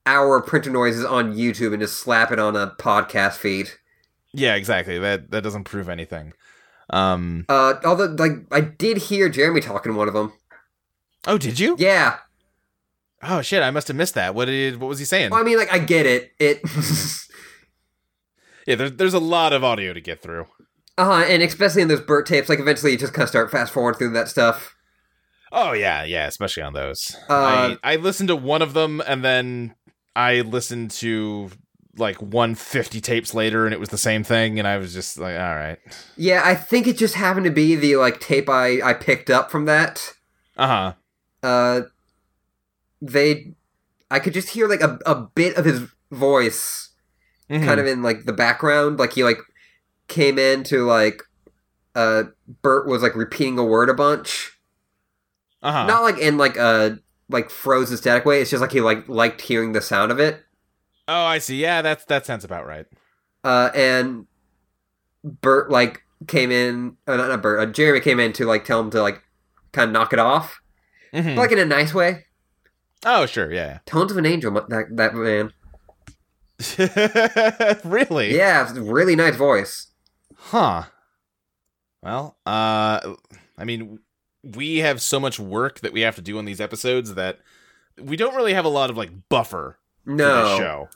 [0.05, 3.69] our printer noises on YouTube and just slap it on a podcast feed.
[4.33, 4.97] Yeah, exactly.
[4.97, 6.33] That that doesn't prove anything.
[6.91, 7.45] Um.
[7.49, 10.33] Uh, although like I did hear Jeremy talking to one of them.
[11.25, 11.75] Oh, did you?
[11.79, 12.17] Yeah,
[13.23, 13.61] Oh shit!
[13.61, 14.33] I must have missed that.
[14.33, 14.79] What did?
[14.79, 15.29] What was he saying?
[15.31, 16.31] well, I mean like I get it.
[16.39, 16.61] It.
[18.67, 20.45] Yeah, there's there's a lot of audio to get through.
[20.95, 23.49] Uh, huh, and especially in those Bert tapes, like eventually you just kind of start
[23.49, 24.75] fast forward through that stuff.
[25.51, 27.15] Oh yeah, yeah, especially on those.
[27.27, 29.73] Uh, I I listened to one of them and then
[30.15, 31.49] I listened to
[31.97, 35.35] like 150 tapes later and it was the same thing and I was just like,
[35.35, 35.77] all right.
[36.15, 39.51] Yeah, I think it just happened to be the like tape I I picked up
[39.51, 40.13] from that.
[40.57, 40.93] Uh huh.
[41.43, 41.81] Uh,
[43.01, 43.53] they,
[44.11, 46.87] I could just hear like a a bit of his voice
[47.49, 47.65] Mm-hmm.
[47.65, 49.39] kind of in like the background, like he like
[50.07, 51.21] came in to like
[51.95, 52.23] uh
[52.61, 54.57] Bert was like repeating a word a bunch.
[55.61, 55.85] Uh huh.
[55.85, 58.39] Not like in like a like frozen static way.
[58.39, 60.45] It's just like he like liked hearing the sound of it.
[61.07, 61.61] Oh, I see.
[61.61, 62.85] Yeah, that's that sounds about right.
[63.43, 64.27] Uh, and
[65.23, 66.97] Bert like came in.
[67.07, 67.59] Uh, not, not Bert.
[67.59, 69.21] Uh, Jeremy came in to like tell him to like
[69.71, 70.61] kind of knock it off,
[71.13, 71.35] Mhm.
[71.35, 72.25] but, like in a nice way.
[73.05, 73.51] oh, sure.
[73.51, 73.79] Yeah.
[73.85, 74.51] Tones of an angel.
[74.51, 75.51] That that man.
[77.83, 78.35] really?
[78.35, 79.87] Yeah, really nice voice.
[80.35, 80.83] Huh.
[82.03, 83.15] Well, uh
[83.57, 83.99] I mean
[84.43, 87.39] we have so much work that we have to do on these episodes that
[88.01, 90.49] we don't really have a lot of like buffer for No.
[90.49, 90.89] this show.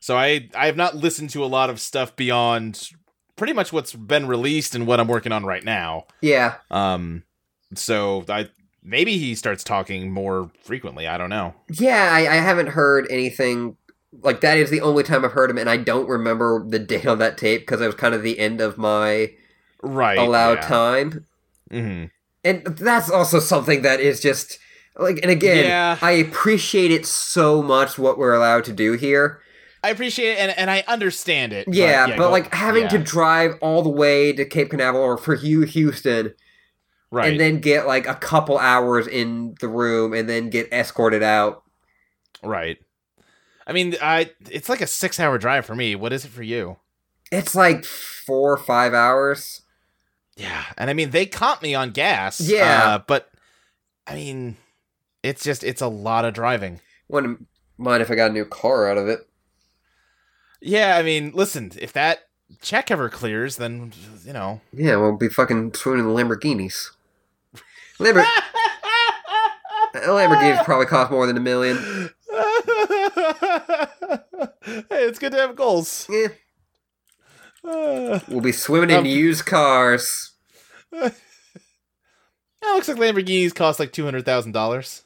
[0.00, 2.90] So I I have not listened to a lot of stuff beyond
[3.36, 6.06] pretty much what's been released and what I'm working on right now.
[6.20, 6.54] Yeah.
[6.70, 7.24] Um
[7.74, 8.48] so I
[8.82, 11.54] maybe he starts talking more frequently, I don't know.
[11.70, 13.76] Yeah, I, I haven't heard anything
[14.22, 14.56] like that.
[14.56, 17.36] Is the only time I've heard him, and I don't remember the date on that
[17.36, 19.32] tape because it was kind of the end of my
[19.82, 20.18] Right.
[20.18, 20.68] allowed yeah.
[20.68, 21.24] time.
[21.70, 22.10] Mhm.
[22.44, 24.58] and that's also something that is just
[24.98, 25.98] like and again Yeah.
[26.02, 29.40] i appreciate it so much what we're allowed to do here
[29.80, 31.68] I appreciate it and, and I understand it.
[31.70, 35.34] yeah but, go- like having to drive all the way to cape canaveral or for
[35.36, 36.34] you houston
[37.12, 37.30] right.
[37.30, 41.62] and then get like a couple hours in the room and then get escorted out
[42.42, 42.78] right.
[43.66, 45.94] I mean, I it's like a six hour drive for me.
[45.94, 46.78] What is it for you?
[47.30, 49.60] it's like four or five hours
[50.38, 52.40] Yeah, and I mean they caught me on gas.
[52.40, 52.94] Yeah.
[52.94, 53.30] uh, but
[54.06, 54.56] I mean,
[55.22, 56.80] it's just it's a lot of driving.
[57.08, 59.20] wouldn't mind if i got a new car out of it
[60.60, 62.20] Yeah, I mean, listen, if that
[62.62, 63.92] check ever clears, then
[64.24, 64.60] you know.
[64.72, 66.88] yeah we'll be fucking swimming in the lamborghinis
[67.98, 68.24] Lambor-
[69.94, 71.76] a lamborghini's probably cost more than a million
[74.64, 76.06] hey, it's good to have goals.
[76.10, 76.28] yeah
[77.64, 80.32] Uh, we'll be swimming in Um, used cars
[80.92, 81.10] yeah,
[82.62, 85.04] looks like Lamborghinis cost like two hundred thousand dollars.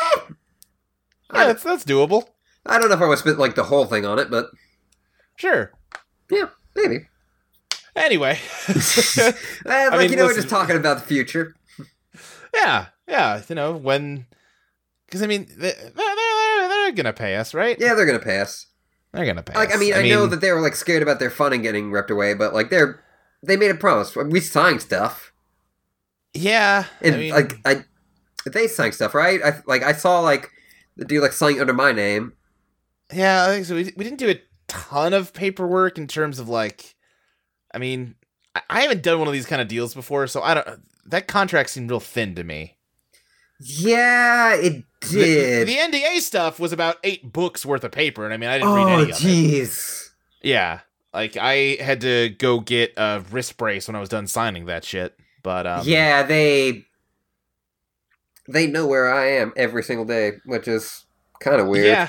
[0.00, 0.22] I-
[1.34, 2.26] Yeah, that's that's doable.
[2.64, 4.46] I don't know if I would spend like the whole thing on it, but
[5.36, 5.72] Sure.
[6.30, 7.08] yeah, maybe.
[7.94, 9.32] Anyway, Eh,
[9.66, 11.54] like mean, you know, we're just talking about the future.
[12.54, 14.26] yeah, yeah, you know when,
[15.06, 17.76] because I mean they- they're, they're they're gonna pay us, right?
[17.78, 18.66] Yeah, they're gonna pass.
[19.12, 19.54] they're gonna pay.
[19.54, 19.74] Like, us.
[19.76, 22.34] I mean, I, know that they were like scared about their funding getting ripped away,
[22.34, 23.02] but like they're
[23.42, 24.14] they made a promise.
[24.16, 25.32] We signed stuff,
[26.34, 27.84] Yeah, and I mean, like I,
[28.52, 29.40] they signed stuff, right?
[29.42, 30.50] I like I saw like
[30.96, 32.32] the dude like signing under my name.
[33.12, 33.74] Yeah, I think so.
[33.74, 36.94] We, we didn't do a ton of paperwork in terms of like,
[37.74, 38.14] I mean,
[38.54, 40.82] I, I haven't done one of these kind of deals before, so I don't.
[41.06, 42.76] That contract seemed real thin to me.
[43.60, 45.68] Yeah, it The- did.
[45.68, 48.74] The, NDA stuff was about eight books worth of paper, and I mean, I didn't
[48.74, 49.14] read oh, any of it.
[49.14, 50.10] jeez.
[50.42, 50.80] Yeah,
[51.12, 54.84] like I had to go get a wrist brace when I was done signing that
[54.84, 55.16] shit.
[55.42, 56.84] But um, yeah, they
[58.48, 61.04] they know where I am every single day, which is
[61.40, 61.86] kind of weird.
[61.86, 62.08] yeah,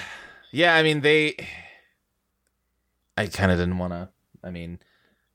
[0.51, 0.75] yeah.
[0.75, 1.35] I mean, they.
[3.17, 4.09] I kind of didn't want to.
[4.43, 4.79] I mean,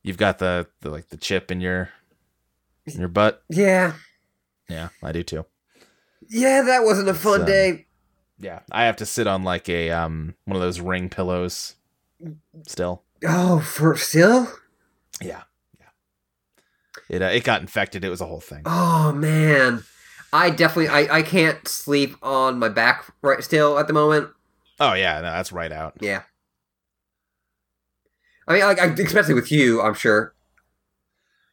[0.03, 1.89] you've got the, the like the chip in your
[2.85, 3.43] in your butt.
[3.49, 3.93] yeah,
[4.69, 5.45] Yeah, I do too.
[6.27, 6.61] yeah.
[6.63, 7.85] That wasn't a fun So- day.
[8.37, 11.75] Yeah, I have to sit on like a um one of those ring pillows.
[12.67, 14.51] Still, Oh, for still.
[15.21, 15.43] yeah,
[15.79, 15.85] yeah.
[17.09, 18.03] It uh, it got infected.
[18.03, 18.63] It was a whole thing.
[18.65, 19.83] Oh man,
[20.35, 24.29] I definitely I I can't sleep on my back right still at the moment.
[24.79, 25.93] Oh yeah, no, that's right out.
[26.01, 26.23] Yeah.
[28.47, 30.35] I mean, like, I, especially with you, I'm sure.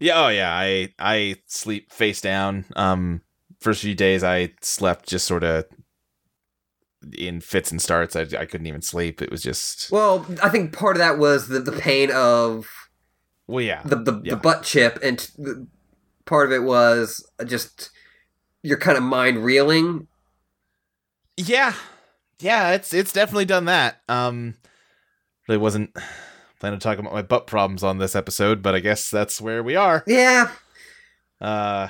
[0.01, 0.53] Yeah, oh yeah.
[0.53, 2.65] I I sleep face down.
[2.77, 3.23] Um,
[3.61, 5.65] first few days I slept just sort of
[7.17, 8.17] in fits and starts.
[8.17, 9.23] I I couldn't even sleep.
[9.23, 12.67] It was just Well, I think part of that was the the pain of
[13.47, 14.35] well, yeah, the the, Yeah.
[14.35, 15.67] the butt chip, and the,
[16.25, 17.91] part of it was just
[18.63, 20.07] your kind of mind reeling.
[21.37, 21.75] yeah,
[22.41, 22.73] yeah.
[22.73, 24.01] It's it's definitely done that.
[24.09, 24.55] Um,
[25.49, 25.97] really wasn't
[26.61, 29.63] planning to talk about my butt problems on this episode, but I guess that's where
[29.63, 30.05] we are.
[30.07, 30.51] Yeah.
[31.41, 31.89] Uh,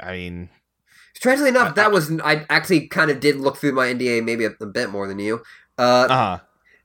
[0.00, 0.48] I mean,
[1.14, 4.44] Strangely enough, I- that was I actually kind of did look through my NDA maybe
[4.44, 5.42] a, a bit more than you.
[5.78, 6.38] Uh, uh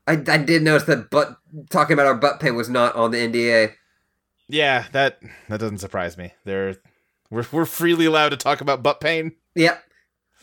[0.07, 1.37] I I did notice that butt
[1.69, 3.73] talking about our butt pain was not on the NDA.
[4.49, 4.85] yeah.
[4.93, 6.33] That that doesn't surprise me.
[6.45, 6.77] They're
[7.31, 9.31] we're we're freely allowed to talk about butt pain.
[9.55, 9.83] Yep.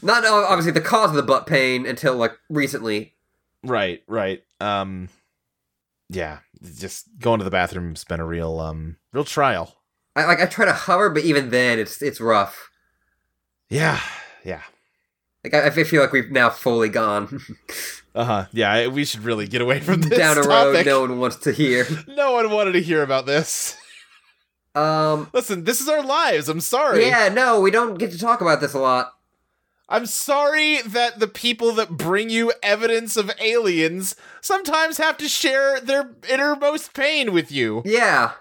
[0.02, 3.14] Not uh, obviously the cause of the butt pain until like recently.
[3.62, 4.42] Right, right.
[4.60, 5.08] Um
[6.08, 6.38] yeah,
[6.78, 9.76] just going to the bathroom's been a real um real trial.
[10.16, 12.70] I like I try to hover, but even then it's it's rough.
[13.68, 14.00] Yeah.
[14.44, 14.62] Yeah.
[15.44, 17.40] Like I, I feel like we've now fully gone
[18.18, 18.46] Uh-huh.
[18.52, 21.52] Yeah, we should really get away from this down a road no one wants to
[21.52, 21.86] hear.
[22.08, 23.76] No one wanted to hear about this.
[24.78, 25.30] Um.
[25.32, 26.48] Listen, this is our lives.
[26.48, 27.06] I'm sorry.
[27.06, 27.28] Yeah.
[27.28, 29.12] No, we don't get to talk about this a lot.
[29.90, 35.80] I'm sorry that the people that bring you evidence of aliens sometimes have to share
[35.80, 37.80] their innermost pain with you.
[37.86, 38.32] Yeah.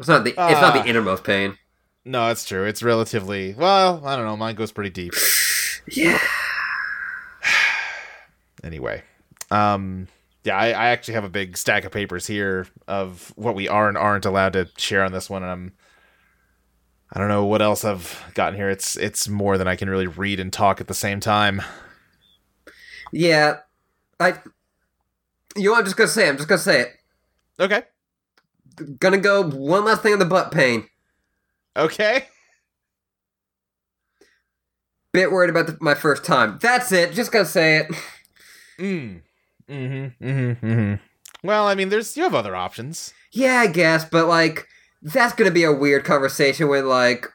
[0.00, 0.82] It's not the it's not Ah.
[0.82, 1.56] the innermost pain.
[2.04, 2.64] No, it's true.
[2.64, 5.14] It's relatively well, I don't know, mine goes pretty deep.
[5.86, 6.18] Yeah.
[8.64, 9.02] anyway
[9.50, 10.08] um
[10.44, 13.88] yeah I, I actually have a big stack of papers here of what we are
[13.88, 15.72] and aren't allowed to share on this one and i'm
[17.12, 20.06] i don't know what else i've gotten here it's it's more than i can really
[20.06, 21.62] read and talk at the same time
[23.12, 23.58] Yeah.
[24.20, 24.38] I.
[25.56, 26.28] You know, I'm just gonna say.
[26.28, 26.88] I'm just gonna say it.
[27.60, 27.82] okay
[28.98, 30.88] Gonna go one last thing on the butt pain.
[31.76, 32.26] okay
[35.12, 36.58] Bit worried about the, my first time.
[36.60, 37.12] That's it.
[37.12, 37.86] Just gonna say it.
[38.78, 39.22] mm.
[39.68, 40.94] Mm-hmm mm-hmm mm-hmm
[41.46, 44.66] well i mean there's you have other options Yeah, I guess, but like
[45.02, 47.26] that's gonna be a weird conversation when like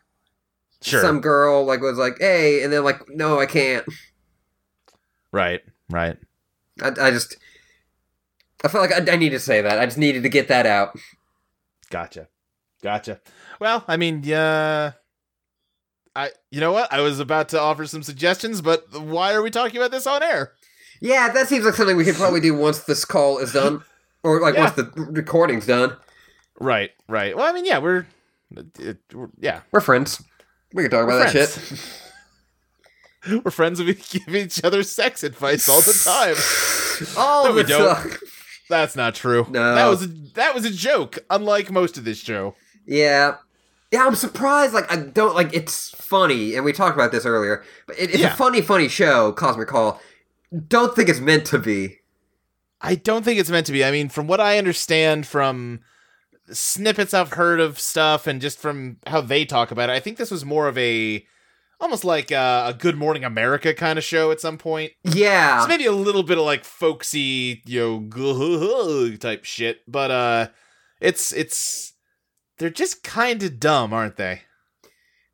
[0.81, 1.01] Sure.
[1.01, 3.85] some girl like was like, "Hey," and then like, "No, I can't."
[5.33, 5.61] Right.
[5.89, 6.15] Right.
[6.81, 7.35] I, I just,
[8.63, 9.77] I felt like I, I needed to say that.
[9.77, 10.97] I just needed to get that out.
[11.89, 12.29] Gotcha.
[12.81, 13.19] Gotcha.
[13.59, 14.93] Well, I mean, yeah.
[16.15, 16.91] I you know what?
[16.93, 20.23] I was about to offer some suggestions, but why are we talking about this on
[20.23, 20.53] air?
[21.01, 23.83] Yeah, that seems like something we could probably do once this call is done,
[24.23, 24.63] or like Yeah.
[24.65, 25.95] once the recording's done.
[26.59, 27.35] Right, right.
[27.37, 28.05] Well, I mean, yeah, we're,
[28.79, 30.21] it, we're yeah, We're friends.
[30.73, 31.79] We can talk about We're that friends.
[33.25, 33.43] shit.
[33.45, 33.79] we're friends.
[33.81, 36.35] We give each other sex advice all the time.
[37.17, 37.95] All No, we don't.
[37.95, 38.19] suck.
[38.69, 39.47] That's not true.
[39.49, 39.73] No.
[39.75, 41.17] that was a, that was a joke.
[41.29, 42.55] Unlike most of this show.
[42.85, 43.35] Yeah.
[43.91, 44.73] Yeah, I'm surprised.
[44.73, 45.51] Like, I don't like.
[45.53, 47.63] It's funny, and we talked about this earlier.
[47.87, 48.33] But it, it's Yeah.
[48.33, 49.31] a funny, funny show.
[49.31, 49.99] Cosmic Call.
[50.67, 51.97] Don't think it's meant to be.
[52.81, 53.83] I don't think it's meant to be.
[53.83, 55.81] I mean, from what I understand from
[56.51, 60.17] snippets I've heard of stuff and just from how they talk about it, I think
[60.17, 61.25] this was more of a
[61.79, 64.93] almost like a, a Good Morning America kind of show at some point.
[65.03, 65.59] Yeah.
[65.59, 70.47] It's maybe a little bit of like folksy, you know, type shit, but uh
[70.99, 71.93] it's it's
[72.57, 74.41] they're just kind of dumb, aren't they?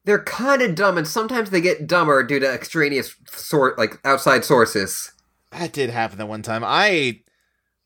[0.05, 4.45] They're kind of dumb, and sometimes they get dumber due to extraneous sort, like outside
[4.45, 5.11] sources.
[5.51, 6.63] That did happen that one time.
[6.63, 7.21] I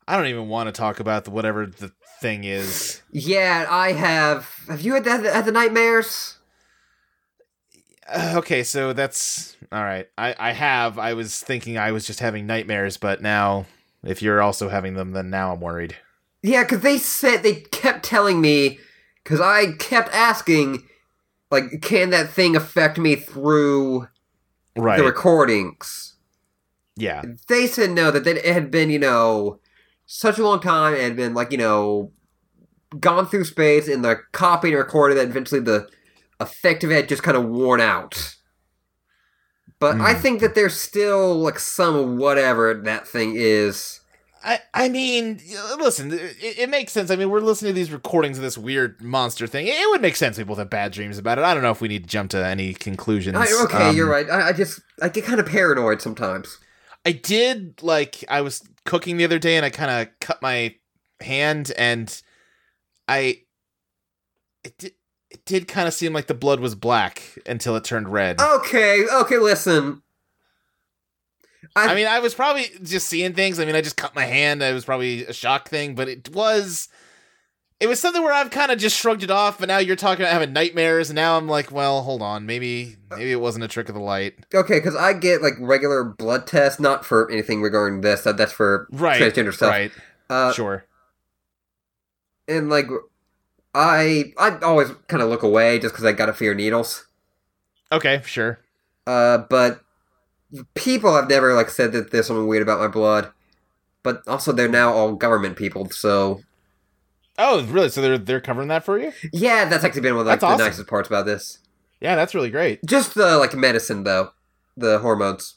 [0.06, 3.02] I don't even want to talk about the whatever the thing is.
[3.10, 4.48] Yeah, I have.
[4.68, 6.38] Have you had that had the nightmares?
[8.08, 10.08] Uh, okay, so that's all right.
[10.18, 10.98] I I have.
[10.98, 13.66] I was thinking I was just having nightmares, but now
[14.02, 15.96] if you're also having them, then now I'm worried.
[16.42, 18.78] Yeah, because they said they kept telling me
[19.22, 20.88] because I kept asking,
[21.50, 24.08] like, can that thing affect me through
[24.76, 24.98] Right.
[24.98, 26.16] the recordings?
[26.96, 27.22] yeah.
[27.48, 29.60] They said no, that it had been, you know,
[30.06, 32.12] such a long time and had been like, you know,
[33.00, 35.88] gone through space and the copy and recorded that eventually the
[36.40, 38.36] effect of it had just kind of worn out.
[39.78, 40.20] But I Hmm.
[40.20, 43.99] think that there's still like some whatever that thing is.
[44.42, 45.40] I I mean,
[45.78, 47.10] listen, it, it makes sense.
[47.10, 49.66] I mean, we're listening to these recordings of this weird monster thing.
[49.66, 51.44] It would make sense people have bad dreams about it.
[51.44, 53.36] I don't know if we need to jump to any conclusions.
[53.36, 54.28] I, okay, Um, you're right.
[54.30, 56.58] I, I just I get kind of paranoid sometimes.
[57.04, 60.74] I did like I was cooking the other day and I kind of cut my
[61.20, 62.20] hand and
[63.08, 63.42] I
[64.64, 64.92] it did
[65.30, 68.40] it did kind of seem like the blood was black until it turned red.
[68.40, 70.02] Okay, okay, listen.
[71.76, 73.60] I, I mean, I was probably just seeing things.
[73.60, 74.62] I mean, I just cut my hand.
[74.62, 76.88] It was probably a shock thing, but it was
[77.78, 79.58] it was something where I've kind of just shrugged it off.
[79.58, 82.96] But now you're talking about having nightmares, and now I'm like, well, hold on, maybe
[83.10, 84.34] maybe it wasn't a trick of the light.
[84.54, 88.22] okay, because I get like regular blood tests, not for anything regarding this.
[88.22, 89.70] That, that's for Right, transgender stuff.
[89.70, 89.92] right,
[90.28, 90.84] Uh, sure,
[92.48, 92.86] and like
[93.74, 97.06] I I always kind of look away just because I gotta fear needles.
[97.92, 98.58] okay, sure.
[99.06, 99.80] Uh, but
[100.74, 103.30] people have never like said that there's something weird about my blood.
[104.02, 106.40] But also, they're now all government people, so
[107.38, 107.88] Oh, really?
[107.90, 109.12] So they're they're covering that for you?
[109.32, 111.58] yeah, that's actually been one of like That's the nicest parts about this.
[112.00, 112.84] Yeah, that's really great.
[112.86, 114.30] Just the like medicine though,
[114.76, 115.56] the hormones.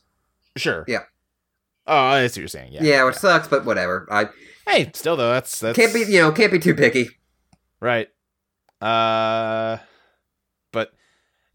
[0.57, 0.83] Sure.
[0.87, 1.03] Yeah.
[1.87, 2.73] Oh, I see what you're saying.
[2.73, 2.83] Yeah.
[2.83, 4.07] Yeah, which sucks, but whatever.
[4.11, 4.27] I
[4.67, 7.09] Hey, still though, that's that's can't be you know can't be too picky.
[7.79, 8.09] right.
[8.81, 9.77] Uh,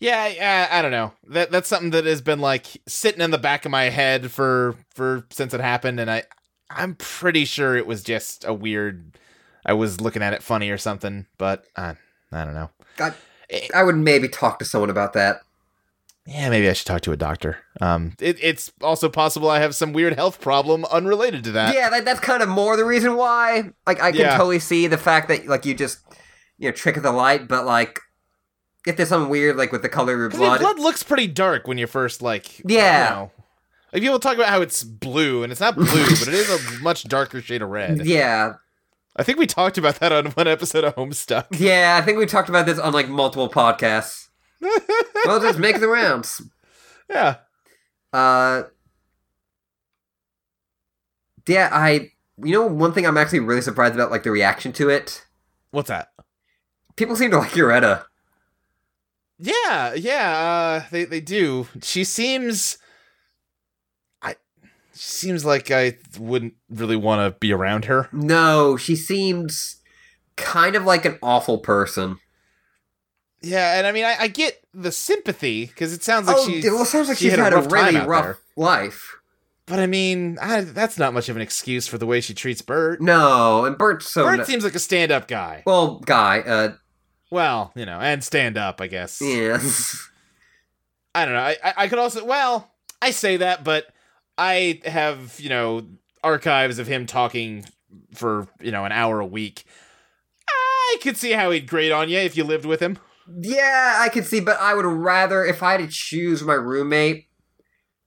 [0.00, 1.12] yeah, I, I don't know.
[1.28, 4.76] That that's something that has been like sitting in the back of my head for
[4.94, 6.24] for since it happened, and I
[6.70, 9.18] I'm pretty sure it was just a weird.
[9.66, 11.94] I was looking at it funny or something, but uh,
[12.32, 12.70] I don't know.
[12.96, 13.14] God.
[13.50, 15.40] Eh, I would maybe talk to someone about that.
[16.26, 17.58] yeah, maybe I should talk to a doctor.
[17.80, 21.74] Um, it, it's also possible I have some weird health problem unrelated to that.
[21.74, 23.70] yeah, that, that's kind of more the reason why.
[23.86, 24.36] Like, I can Yeah.
[24.36, 26.00] totally see the fact that like you just
[26.58, 28.00] you know trick of the light, but like
[28.88, 31.68] if there's something weird like with the color of your blood, blood looks pretty dark
[31.68, 32.58] when you first like.
[32.64, 33.08] Yeah.
[33.08, 33.30] You know,
[33.92, 36.80] like people talk about how it's blue, and it's not blue, but it is a
[36.80, 38.06] much darker shade of red.
[38.06, 38.54] yeah,
[39.16, 41.46] I think we talked about that on one episode of Homestuck.
[41.52, 41.98] yeah.
[42.00, 44.28] I think we talked about this on like multiple podcasts.
[45.24, 46.42] well, just make the rounds.
[47.08, 47.36] yeah.
[48.12, 48.62] Uh,
[51.46, 52.12] yeah, I.
[52.40, 55.26] You know, one thing I'm actually really surprised about, like the reaction to it.
[55.72, 56.10] What's that?
[56.96, 58.04] People seem to like Yoretta.
[59.38, 60.38] Yeah, yeah.
[60.38, 61.66] Uh, they they do.
[61.82, 62.78] She seems.
[64.20, 64.34] I.
[64.94, 68.08] She seems like I wouldn't really want to be around her.
[68.12, 69.76] No, she seems
[70.36, 72.18] kind of like an awful person.
[73.40, 76.64] Yeah, and I mean, I, I get the sympathy because it sounds like oh, she's.
[76.64, 78.38] well, it sounds like she she's had a had, a, rough really rough there.
[78.56, 79.14] life.
[79.66, 82.62] But I mean, I, that's not much of an excuse for the way she treats
[82.62, 83.00] Bert.
[83.00, 84.24] No, and Bert's so.
[84.24, 85.62] Bert no- seems like a stand-up guy.
[85.66, 86.40] well, guy.
[86.40, 86.72] Uh,
[87.30, 89.20] Well, you know, and stand up, I guess.
[89.22, 89.58] yeah.
[91.14, 91.40] I don't know.
[91.40, 92.70] I, I I could also well,
[93.02, 93.86] I say that, but
[94.36, 95.86] I have you know
[96.22, 97.64] archives of him talking
[98.14, 99.64] for you know an hour a week.
[100.48, 102.98] I could see how he'd grate on you if you lived with him.
[103.40, 107.26] Yeah, I could see, but I would rather if I had to choose my roommate.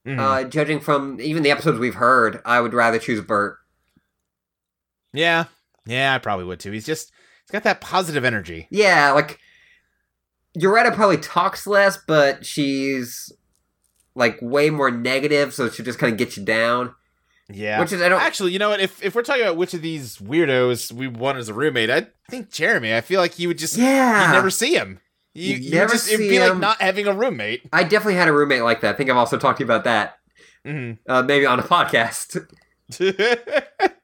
[0.07, 0.17] Mhm.
[0.19, 3.57] Uh, judging from even the episodes we've heard, I would rather choose Bert.
[5.13, 5.45] yeah,
[5.85, 6.71] yeah, I probably would too.
[6.71, 7.10] He's just
[7.51, 8.67] he's got that positive energy.
[8.69, 9.39] Yeah, like
[10.57, 13.31] Yoretta probably talks less, but she's
[14.15, 16.93] like way more negative, so she'll just kind of gets you down.
[17.49, 17.81] Yeah.
[17.81, 18.21] Which is I don't.
[18.21, 18.79] Actually, you know what?
[18.79, 22.07] If if we're talking about which of these weirdos we want as a roommate, I
[22.29, 22.95] think Jeremy.
[22.95, 24.99] I feel like you would just yeah, you never see him.
[25.33, 27.63] You, never just it'd see be like not having a roommate.
[27.73, 28.95] I definitely had a roommate like that.
[28.95, 30.17] I think I've also talked to you about that.
[30.65, 32.45] hmm Uh, maybe on a podcast.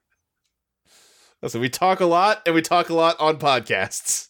[1.46, 4.30] so we talk a lot, and we talk a lot on podcasts.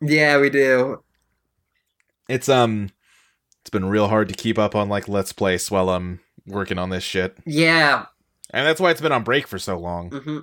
[0.00, 1.02] yeah, we do.
[2.28, 2.90] It's um,
[3.62, 6.90] it's been real hard to keep up on like Let's Place while I'm working on
[6.90, 8.06] this shit, Yeah.
[8.50, 10.10] and that's why it's been on break for so long.
[10.10, 10.38] hmm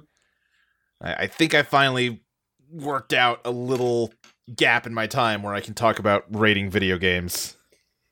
[1.02, 2.24] I, I think I finally
[2.72, 4.14] worked out a little
[4.56, 7.56] gap in my time where I can talk about rating video games.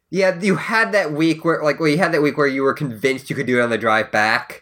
[0.10, 2.74] Yeah, you had that week where, like, well, you had that week where you were
[2.76, 4.62] convinced you could do it on the drive back.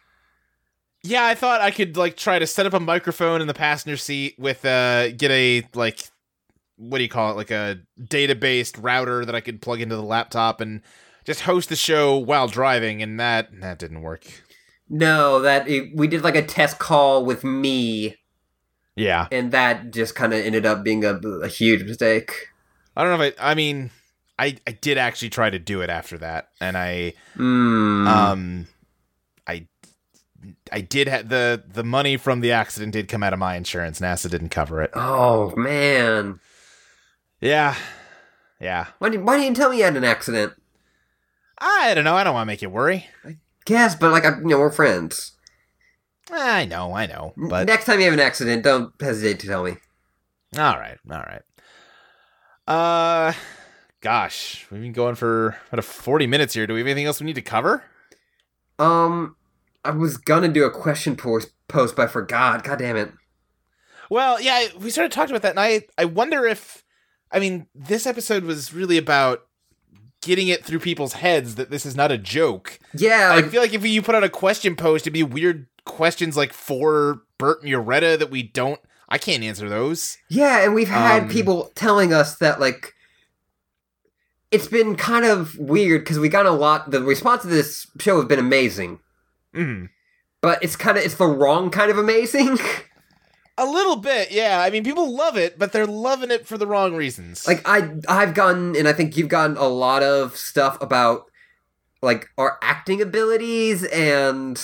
[1.03, 3.97] Yeah, I thought I could like try to set up a microphone in the passenger
[3.97, 6.09] seat with uh get a like
[6.77, 10.03] what do you call it like a data-based router that I could plug into the
[10.03, 10.81] laptop and
[11.25, 14.25] just host the show while driving and that that didn't work.
[14.89, 18.17] No, that we did like a test call with me,
[18.95, 19.27] Yeah.
[19.31, 22.47] and that just kind of ended up being a, a huge mistake.
[22.97, 23.89] I don't know if I I mean
[24.37, 28.07] I I did actually try to do it after that and I Mm.
[28.07, 28.67] um
[30.71, 33.99] I did have the the money from the accident did come out of my insurance.
[33.99, 34.91] NASA didn't cover it.
[34.95, 36.39] oh man,
[37.39, 37.75] Yeah.
[38.59, 38.87] Yeah.
[38.99, 40.53] why didn't why didn't you tell me you had an accident?
[41.57, 42.15] I don't know.
[42.15, 43.07] I don't want to make you worry.
[43.25, 45.33] I guess, but like I, you know, we're friends.
[46.31, 47.33] I know, I know.
[47.35, 49.77] But Next time you have an accident, don't hesitate to tell me.
[50.57, 51.41] all right, all right.
[52.67, 53.33] Uh
[54.01, 56.65] gosh, we've been going for about 40 minutes here.
[56.67, 57.83] Do we have anything else we need to cover?
[58.79, 59.35] Um,
[59.83, 62.63] I was gonna do a question post, post but I forgot.
[62.63, 63.11] God damn it.
[64.09, 66.83] Well, yeah, we sort of talked about that and I I wonder if
[67.31, 69.43] I mean, this episode was really about
[70.21, 72.77] getting it through people's heads that this is not a joke.
[72.93, 76.37] Yeah, I feel like if you put out a question post, it'd be weird questions
[76.37, 78.79] like for Bert and Yoretta that we don't
[79.09, 80.17] I can't answer those.
[80.29, 82.93] Yeah, and we've had Um, people telling us that like
[84.51, 86.91] it's been kind of weird because we got a lot.
[86.91, 88.99] The response to this show has been amazing,
[89.55, 89.89] Mhm.
[90.41, 92.57] but it's kind of it's the wrong kind of amazing.
[93.57, 94.61] A little bit, yeah.
[94.65, 97.45] I mean, people love it, but they're loving it for the wrong reasons.
[97.45, 101.25] like I I've gotten and I think you've gotten a lot of stuff about
[102.01, 104.59] like our acting abilities and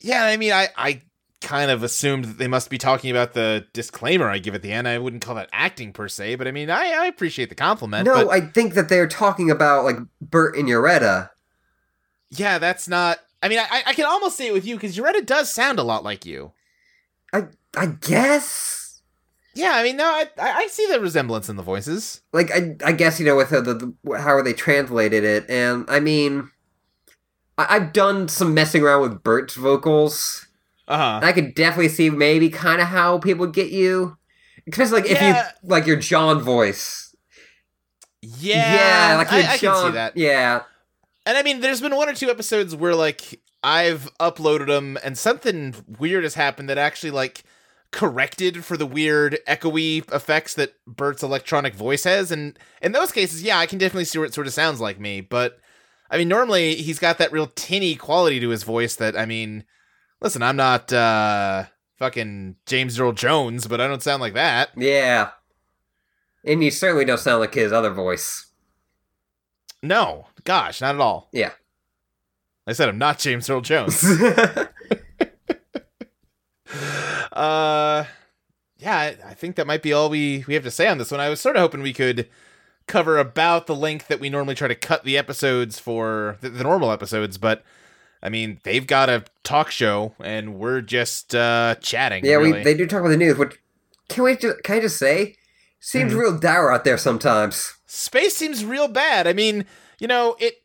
[0.00, 1.02] yeah, I mean, I, I
[1.40, 4.72] kind of assumed that they must be talking about the disclaimer I give at the
[4.72, 4.86] end.
[4.88, 8.04] I wouldn't call that acting per se, but I mean, I, I appreciate the compliment.
[8.06, 11.30] no, but I think that they're talking about like Bert and Yoretta.
[12.30, 13.20] yeah, that's not.
[13.42, 15.82] I mean, I, I can almost say it with you because Yoretta does sound a
[15.82, 16.52] lot like you.
[17.32, 17.44] I
[17.76, 19.02] I guess.
[19.54, 22.20] Yeah, I mean, no, I, I I see the resemblance in the voices.
[22.32, 25.84] like I, I guess you know with the, the, the how they translated it, and
[25.88, 26.50] I mean,
[27.58, 30.46] I, I've done some messing around with Bert's vocals.
[30.86, 31.26] Uh huh.
[31.26, 34.16] I could definitely see maybe kind of how people get you,
[34.70, 35.50] especially like if Yeah.
[35.62, 37.14] you like your John voice.
[38.22, 39.74] Yeah, yeah, like I, your I John.
[39.82, 40.16] can see that.
[40.16, 40.62] Yeah,
[41.26, 45.16] And I mean, there's been one or two episodes where like I've uploaded them and
[45.18, 47.44] something weird has happened that actually like
[47.92, 52.30] corrected for the weird echoey effects that Bert's electronic voice has.
[52.30, 54.98] And in those cases, yeah, I can definitely see what it sort of sounds like
[55.00, 55.20] me.
[55.20, 55.58] But
[56.10, 59.64] I mean, normally he's got that real tinny quality to his voice that I mean,
[60.20, 61.64] listen, I'm not uh
[61.98, 64.70] fucking James Earl Jones, but I don't sound like that.
[64.76, 65.30] yeah.
[66.42, 68.46] And you certainly don't sound like his other voice.
[69.82, 71.28] No, gosh, not at all.
[71.32, 71.50] Yeah.
[72.66, 74.04] I said I'm not James Earl Jones.
[77.32, 78.04] uh
[78.78, 81.20] yeah I, think that might be all we we have to say on this one
[81.20, 82.28] i was sort of hoping we could
[82.86, 86.62] cover about the length that we normally try to cut the episodes for the, the
[86.64, 87.62] normal episodes but
[88.22, 92.52] i mean they've got a talk show and we're just uh chatting yeah, really.
[92.52, 93.36] we they do talk about the news.
[93.36, 93.58] Which
[94.08, 95.34] can we just can I just say
[95.80, 96.18] seems Mhm.
[96.18, 97.74] real dour out there sometimes.
[97.86, 99.64] space seems real bad i mean
[100.00, 100.62] you know it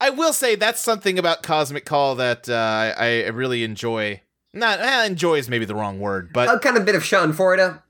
[0.00, 2.54] i will say that's something about cosmic call that uh
[2.98, 4.20] i, I really enjoy
[4.52, 7.80] not eh, enjoy is maybe the wrong word but A kind of bit of Schadenfreude,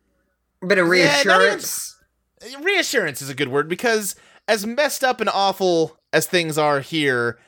[0.62, 1.24] a bit of reassurance.
[1.24, 2.64] Yeah, even- reassurance.
[2.64, 7.38] reassurance is a good word because as messed up and awful as things are here,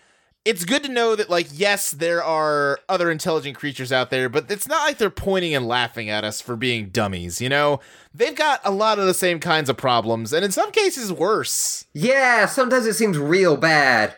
[0.44, 4.50] it's good to know that like yes, there are other intelligent creatures out there, but
[4.50, 7.80] it's not like they're pointing and laughing at us for being dummies, you know?
[8.14, 11.84] They've got a lot of the same kinds of problems and in some cases worse.
[11.92, 14.16] Yeah, sometimes it seems real bad.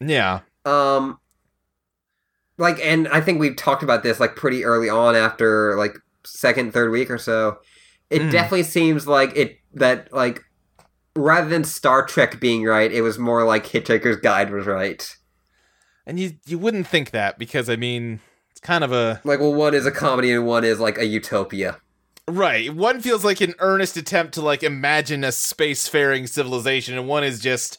[0.00, 0.40] Yeah.
[0.64, 1.18] Um
[2.56, 6.72] like and I think we've talked about this like pretty early on after like second,
[6.72, 7.58] third week or so.
[8.10, 8.30] It Mm.
[8.32, 10.42] definitely seems like it that like
[11.14, 15.14] rather than Star Trek being right, it was more like Hitchhiker's Guide was right.
[16.08, 19.54] And you you wouldn't think that because I mean, it's kind of a Like, well,
[19.54, 21.80] one is a comedy and one is like a utopia.
[22.26, 22.74] right.
[22.74, 27.40] One feels like an earnest attempt to like imagine a spacefaring civilization and one is
[27.40, 27.78] just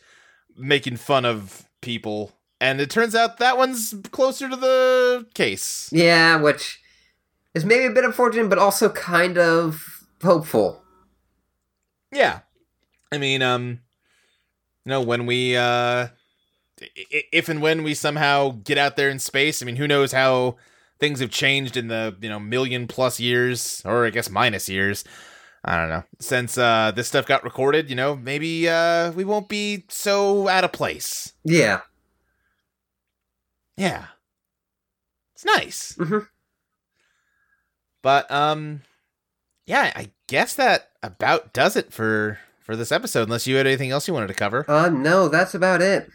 [0.55, 2.32] making fun of people.
[2.61, 5.89] And it turns out that one's closer to the case.
[5.91, 6.80] Yeah, which
[7.55, 10.84] is maybe a bit unfortunate, but also kind of hopeful.
[12.11, 12.39] Yeah.
[13.11, 13.80] I mean, um,
[14.86, 16.09] you know, when we, uh,
[16.95, 20.57] if and when we somehow get out there in space, I mean, who knows how
[20.99, 25.03] things have changed in the, you know, million plus years, or I guess minus years.
[25.63, 26.03] I don't know.
[26.19, 30.63] Since, uh, this stuff got recorded, you know, maybe, uh, we won't be so out
[30.63, 31.34] of place.
[31.43, 31.82] Yeah.
[33.75, 34.05] Yeah.
[35.36, 35.95] It's nice.
[35.97, 36.19] Mm-hmm.
[38.01, 38.82] But um
[39.65, 43.91] yeah, I guess that about does it for for this episode unless you had anything
[43.91, 44.65] else you wanted to cover.
[44.69, 46.09] Uh, no, that's about it.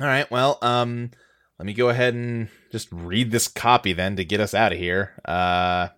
[0.00, 0.30] All right.
[0.30, 1.10] Well, um
[1.58, 4.78] let me go ahead and just read this copy then to get us out of
[4.78, 5.14] here.
[5.24, 5.88] Uh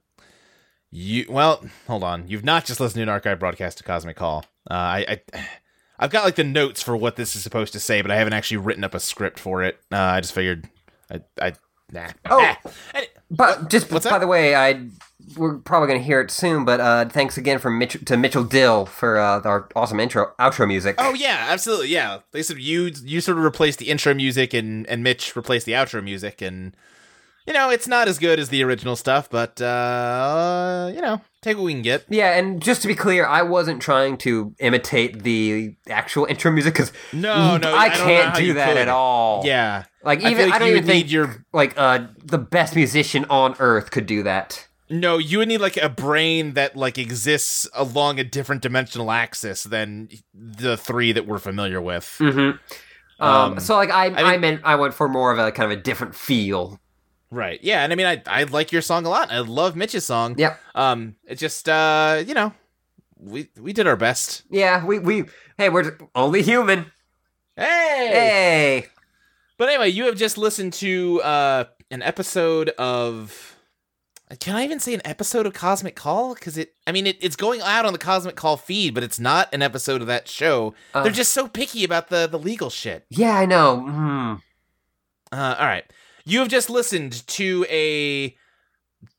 [0.90, 2.28] you well, hold on.
[2.28, 4.44] You've not just listened to an archive broadcast of Cosmic Call.
[4.70, 5.49] Uh I, I
[5.99, 8.32] I've got like the notes for what this is supposed to say, but I haven't
[8.32, 9.80] actually written up a script for it.
[9.90, 10.68] Uh, I just figured
[11.11, 11.55] I I
[11.90, 12.09] nah.
[12.30, 12.55] Oh.
[12.94, 13.01] Ah.
[13.30, 14.18] But just what's by that?
[14.20, 14.86] the way, I
[15.36, 16.64] we're probably gonna hear it soon.
[16.64, 20.66] But uh, thanks again for Mitch to Mitchell Dill for uh, our awesome intro outro
[20.66, 20.94] music.
[20.98, 21.88] Oh yeah, absolutely.
[21.88, 25.66] Yeah, they said you you sort of replaced the intro music and and Mitch replaced
[25.66, 26.74] the outro music, and
[27.46, 31.56] you know it's not as good as the original stuff, but uh, you know take
[31.56, 32.04] what we can get.
[32.08, 36.72] Yeah, and just to be clear, I wasn't trying to imitate the actual intro music
[36.74, 38.76] because No, no, I, I can't do that could.
[38.78, 39.42] at all.
[39.44, 42.74] Yeah, like I even like I, don't you even think your like uh the best
[42.74, 44.66] musician on earth could do that.
[44.90, 49.64] no, you would need like a brain that like exists along a different dimensional axis
[49.64, 52.16] than the three that we're familiar with.
[52.18, 52.56] Mm-hmm.
[53.22, 55.70] Um, Um, so like I, I, mean- meant I went for more of a kind
[55.70, 56.80] of a different feel.
[57.30, 57.61] Right.
[57.62, 59.30] Yeah, and I mean I I like your song a lot.
[59.30, 60.36] I love Mitch's song.
[60.38, 60.59] Yep.
[60.74, 62.54] Um, it just uh, you know,
[63.20, 64.44] we we did our best.
[64.50, 65.24] Yeah, we we
[65.59, 66.86] hey we're only human.
[67.56, 67.64] Hey.
[68.12, 68.86] Hey.
[69.59, 73.56] But anyway, you have just listened to uh, an episode of.
[74.40, 76.34] Can I even say an episode of Cosmic Call?
[76.34, 79.18] Because it, I mean, it, it's going out on the Cosmic Call feed, but it's
[79.18, 80.74] not an episode of that show.
[80.94, 83.04] Uh, They're just so picky about the the legal shit.
[83.11, 83.80] Yeah, I know.
[83.80, 84.34] Hmm.
[85.32, 85.84] Uh, all right,
[86.24, 88.36] you have just listened to a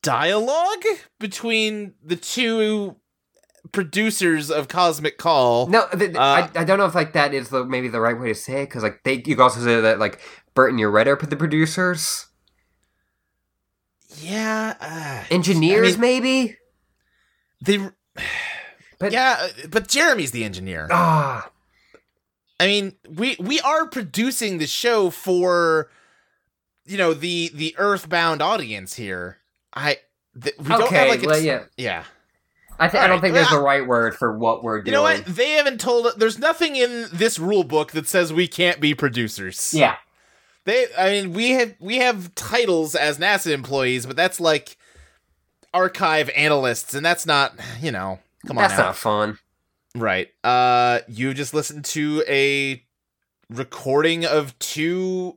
[0.02, 0.84] dialogue
[1.18, 2.96] between the two
[3.72, 5.66] producers of Cosmic Call.
[5.68, 8.00] No, th- th- Uh, I, I don't know if like that is the maybe the
[8.00, 10.20] right way to say it because like they you could also say that like
[10.54, 12.26] Bert and Yoretta are the producers,
[14.20, 16.56] Yeah, uh, engineers I mean, maybe.
[17.64, 17.78] they.
[18.98, 20.86] But- yeah, uh, but Jeremy's the engineer.
[20.90, 21.50] Ah,
[22.58, 25.88] I mean, we we are producing the show for
[26.84, 29.38] you know the the earthbound audience here.
[29.72, 29.96] I
[30.38, 32.04] th- we don't have like a well, yeah, yeah.
[32.80, 34.86] I, th- I don't right, think there's the right word for what we're doing.
[34.86, 35.24] You know what?
[35.26, 36.06] They haven't told.
[36.16, 39.74] There's nothing in this rule book that says we can't be producers.
[39.74, 39.96] Yeah,
[40.64, 40.86] They.
[40.98, 44.76] I mean, we have we have titles as NASA employees, but that's like
[45.74, 47.54] archive analysts, and that's not.
[47.80, 48.86] You know, come on that's now.
[48.86, 49.38] not fun.
[49.94, 50.28] Right.
[50.44, 52.82] Uh you just listened to a
[53.48, 55.36] recording of two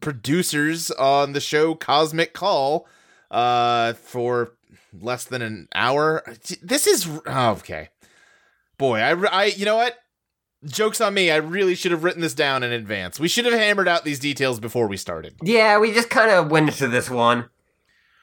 [0.00, 2.86] producers on the show Cosmic Call
[3.30, 4.52] uh for
[5.00, 6.22] less than an hour.
[6.62, 7.88] This is oh, okay.
[8.78, 9.96] Boy, I I you know what?
[10.64, 11.30] Jokes on me.
[11.30, 13.20] I really should have written this down in advance.
[13.20, 15.34] We should have hammered out these details before we started.
[15.42, 17.48] Yeah, we just kind of went into this one.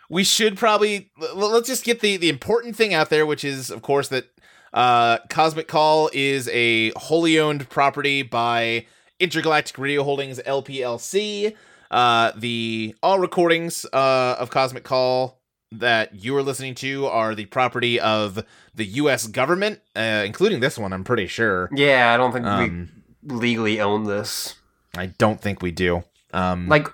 [0.09, 3.69] we should probably l- let's just get the the important thing out there which is
[3.71, 4.25] of course that
[4.73, 8.85] uh cosmic call is a wholly owned property by
[9.19, 11.55] intergalactic radio holdings lplc
[11.91, 15.39] uh the all recordings uh of cosmic call
[15.79, 18.43] that you are listening to are the property of
[18.75, 22.89] the us government uh including this one i'm pretty sure Yeah, I don't think um
[23.23, 24.55] we legally own this.
[24.97, 26.03] i don't think we do
[26.33, 26.87] um Like,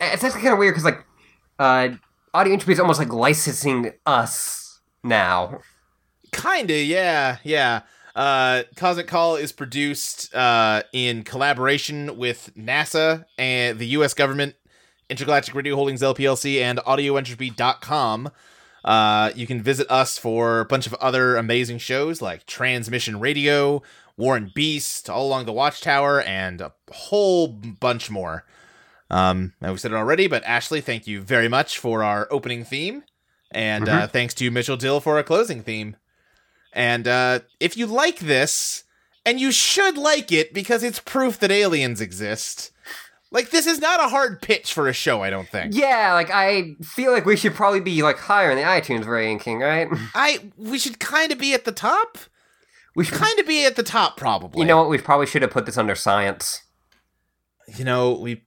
[0.00, 1.04] it's actually kind of weird because like,
[1.58, 1.88] uh,
[2.34, 5.60] Audio Entropy is almost like licensing us now.
[6.32, 7.80] Kinda, yeah, yeah.
[8.14, 14.12] Uh, Cosmic Call is produced uh, in collaboration with NASA and the U.S.
[14.12, 14.54] government,
[15.10, 18.30] Intergalactic Radio Holdings LPLC, and AudioEntropy.com.
[18.84, 23.82] Uh, you can visit us for a bunch of other amazing shows like Transmission Radio,
[24.16, 28.44] Warren Beast, All Along the Watchtower, and a whole bunch more.
[29.10, 32.64] Um, and we said it already, but Ashley, thank you very much for our opening
[32.64, 33.04] theme,
[33.50, 35.96] and uh, thanks to Mitchell Dill for our closing theme.
[36.72, 38.84] And uh, if you like this,
[39.24, 42.70] and you should like it because it's proof that aliens exist.
[43.30, 45.74] Like this is not a hard pitch for a show, I don't think.
[45.74, 49.58] Yeah, like I feel like we should probably be like higher in the iTunes ranking,
[49.60, 49.86] right?
[50.14, 52.16] I we should kind of be at the top.
[52.96, 54.60] We should, Kind of be at the top, probably.
[54.60, 54.88] you know what?
[54.88, 56.62] We probably should have put this under science.
[57.76, 58.44] you know we.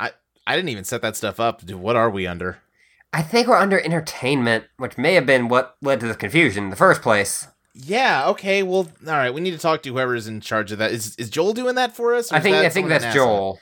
[0.00, 0.12] I
[0.46, 1.64] I didn't even set that stuff up.
[1.64, 2.58] Dude, what are we under?
[3.12, 6.70] I think we're under entertainment, which may have been what led to the confusion in
[6.70, 7.46] the first place.
[7.74, 8.26] Yeah.
[8.28, 8.62] Okay.
[8.62, 8.88] Well.
[9.06, 9.32] All right.
[9.32, 10.90] We need to talk to whoever's in charge of that.
[10.90, 12.32] Is is Joel doing that for us?
[12.32, 13.12] I think I think that's NASA?
[13.14, 13.60] Joel.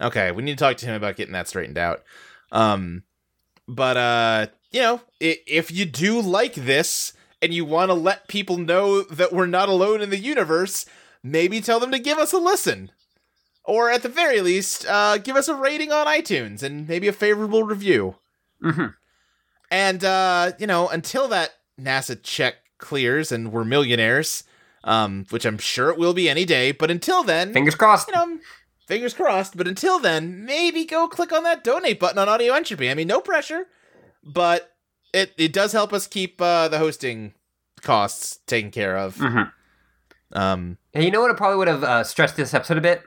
[0.00, 2.02] Okay, we need to talk to him about getting that straightened out.
[2.52, 3.04] Um,
[3.68, 8.56] but uh, you know, if you do like this and you want to let people
[8.58, 10.84] know that we're not alone in the universe,
[11.22, 12.90] maybe tell them to give us a listen,
[13.64, 17.12] or at the very least, uh, give us a rating on iTunes and maybe a
[17.12, 18.16] favorable review.
[18.60, 18.86] hmm
[19.70, 24.44] And uh, you know, until that NASA check clears and we're millionaires,
[24.84, 26.72] um, which I'm sure it will be any day.
[26.72, 28.08] But until then, Fingers crossed.
[28.08, 28.38] you know,
[28.86, 29.56] fingers crossed.
[29.56, 32.90] But until then, maybe go click on that donate button on Audio Entropy.
[32.90, 33.66] I mean, no pressure,
[34.22, 34.72] but
[35.12, 37.34] it it does help us keep uh, the hosting
[37.82, 39.16] costs taken care of.
[39.16, 39.42] hmm
[40.32, 41.30] Um, And you know what?
[41.30, 43.02] It probably would have uh, stretched this episode a bit.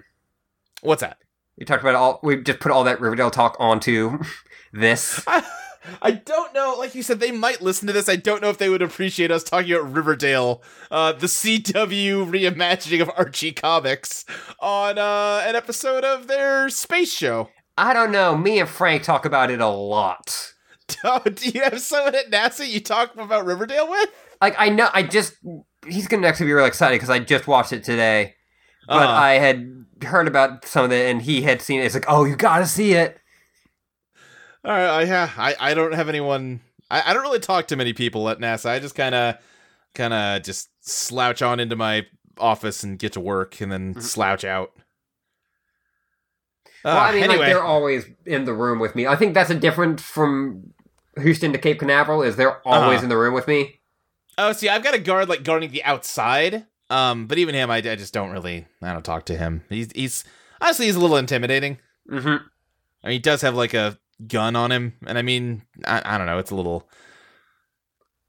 [0.82, 1.18] what's that?
[1.58, 2.20] We talked about all.
[2.24, 4.20] We just put all that Riverdale talk onto
[4.74, 5.24] this.
[5.28, 5.44] I
[6.12, 6.76] don't know.
[6.78, 8.10] Like you said, they might listen to this.
[8.10, 10.62] I don't know if they would appreciate us talking about Riverdale,
[10.92, 14.26] uh, the CW reimagining of Archie comics,
[14.60, 17.50] on uh, an episode of their space show.
[17.78, 18.36] I don't know.
[18.36, 20.54] Me and Frank talk about it a lot.
[21.04, 24.10] Oh, do you have someone at NASA you talk about Riverdale with?
[24.42, 24.88] Like I know.
[24.94, 25.34] I just
[25.86, 28.36] he's gonna actually be really excited because I just watched it today.
[28.88, 29.12] But Uh-huh.
[29.12, 29.68] I had
[30.02, 31.86] heard about some of it, and he had seen it.
[31.88, 33.20] It's like, oh, you gotta see it.
[34.68, 36.60] All right, I yeah, I, I don't have anyone.
[36.92, 38.70] I, I don't really talk to many people at NASA.
[38.70, 39.36] I just kind of
[39.96, 42.06] kind of just slouch on into my
[42.38, 44.02] office and get to work, and then Mhm.
[44.02, 44.72] slouch out.
[46.84, 49.08] well, Uh, I mean, anyway, like they're always in the room with me.
[49.08, 50.74] I think that's a different from
[51.18, 52.22] Houston to Cape Canaveral.
[52.22, 53.04] Is they're always Uh-huh.
[53.04, 53.80] in the room with me.
[54.38, 56.66] oh, see, I've got a guard like guarding the outside.
[56.90, 58.66] Um, but even him, I, I just don't really.
[58.82, 59.64] I don't talk to him.
[59.70, 60.24] He's he's
[60.62, 61.80] honestly he's a little intimidating.
[62.10, 62.28] Mm-hmm.
[63.04, 66.18] I mean, he does have like a gun on him, and I mean, I, I
[66.18, 66.40] don't know.
[66.40, 66.88] It's a little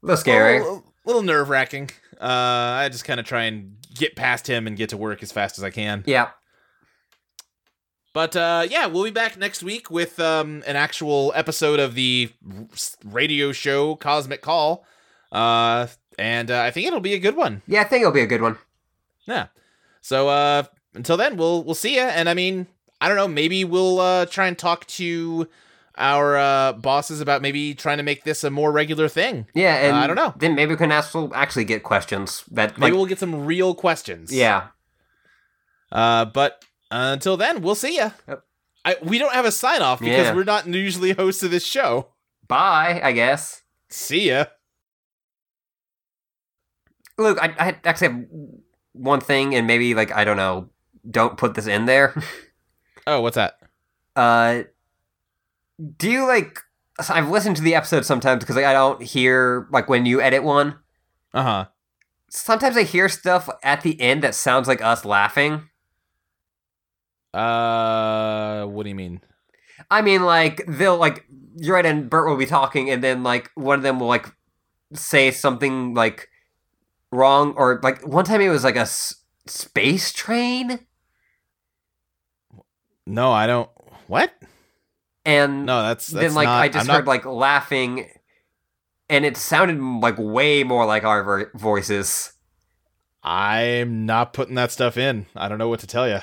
[0.03, 0.57] A little scary.
[0.57, 1.89] A little, little nerve wracking.
[2.19, 2.25] Uh,
[2.83, 5.57] I just kind of try and get past him and get to work as fast
[5.57, 6.03] as I can.
[6.05, 6.29] Yeah.
[8.13, 12.31] But uh, yeah, we'll be back next week with um, an actual episode of the
[13.05, 14.83] radio show Cosmic Call.
[15.31, 15.87] Uh,
[16.17, 17.61] and uh, I think it'll be a good one.
[17.67, 18.57] Yeah, I think it'll be a good one.
[19.25, 19.47] Yeah.
[20.01, 20.63] So uh,
[20.95, 22.01] until then, we'll we'll see you.
[22.01, 22.65] And I mean,
[22.99, 23.27] I don't know.
[23.27, 25.47] Maybe we'll uh, try and talk to
[25.99, 29.45] our uh, bosses about maybe trying to make this a more regular thing.
[29.53, 30.33] Yeah, and Uh, I don't know.
[30.37, 33.75] Then maybe we can also actually get questions that Maybe like, we'll get some real
[33.75, 34.33] questions.
[34.33, 34.67] yeah.
[35.91, 38.11] Uh, but uh, until then, we'll see ya.
[38.27, 38.43] Yep.
[38.85, 40.33] I, we don't have a sign off because Yeah.
[40.35, 42.09] we're not usually hosts of this show.
[42.47, 43.61] Bye, I guess.
[43.89, 44.45] See ya.
[47.17, 48.25] Luke, I, I actually have
[48.93, 50.69] one thing, and maybe like I don't know.
[51.09, 52.13] Don't put this in there.
[53.07, 53.57] Oh, what's that?
[54.15, 54.63] Uh,
[55.97, 56.59] do you like?
[57.09, 60.43] I've listened to the episode sometimes because like, I don't hear like when you edit
[60.43, 60.75] one.
[61.33, 61.65] Uh huh.
[62.29, 65.69] Sometimes I hear stuff at the end that sounds like us laughing.
[67.33, 69.21] Uh, what do you mean?
[69.89, 71.25] I mean, like they'll like
[71.57, 74.25] you're right, and Bert will be talking, and then like one of them will like
[74.93, 76.29] say something like
[77.11, 79.15] wrong, or like one time it was like a s-
[79.47, 80.79] space train,
[83.05, 83.69] No, I don't.
[84.07, 84.33] What?
[85.25, 88.09] And No, that's, that's then like not, I just I'm heard not, like laughing,
[89.09, 92.33] and it sounded like way more like our vo- voices.
[93.23, 95.25] I'm not putting that stuff in.
[95.35, 96.19] I don't know what to tell you.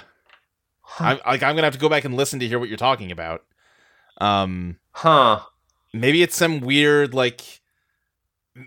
[0.99, 3.11] I'm like I'm gonna have to go back and listen to hear what you're talking
[3.11, 3.43] about.
[4.19, 5.41] Um, Huh?
[5.93, 7.43] maybe it's some weird like,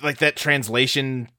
[0.03, 1.29] like that translation.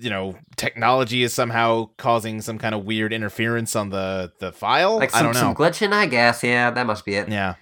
[0.00, 4.98] You know, technology is somehow causing some kind of weird interference on the the file.
[4.98, 5.40] Like I don't know.
[5.40, 6.42] some glitching, I guess.
[6.42, 7.28] Yeah, that must be it.
[7.28, 7.54] Yeah.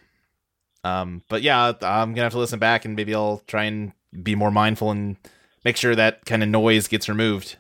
[0.85, 4.35] Um, but yeah, I'm gonna have to listen back and maybe I'll try and be
[4.35, 5.16] more mindful and
[5.64, 7.57] make sure that kind of noise gets removed.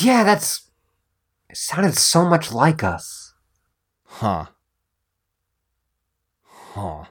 [0.00, 0.68] Yeah, that's.
[1.48, 3.34] It sounded so much like us.
[4.04, 4.46] Huh.
[6.42, 7.04] Huh.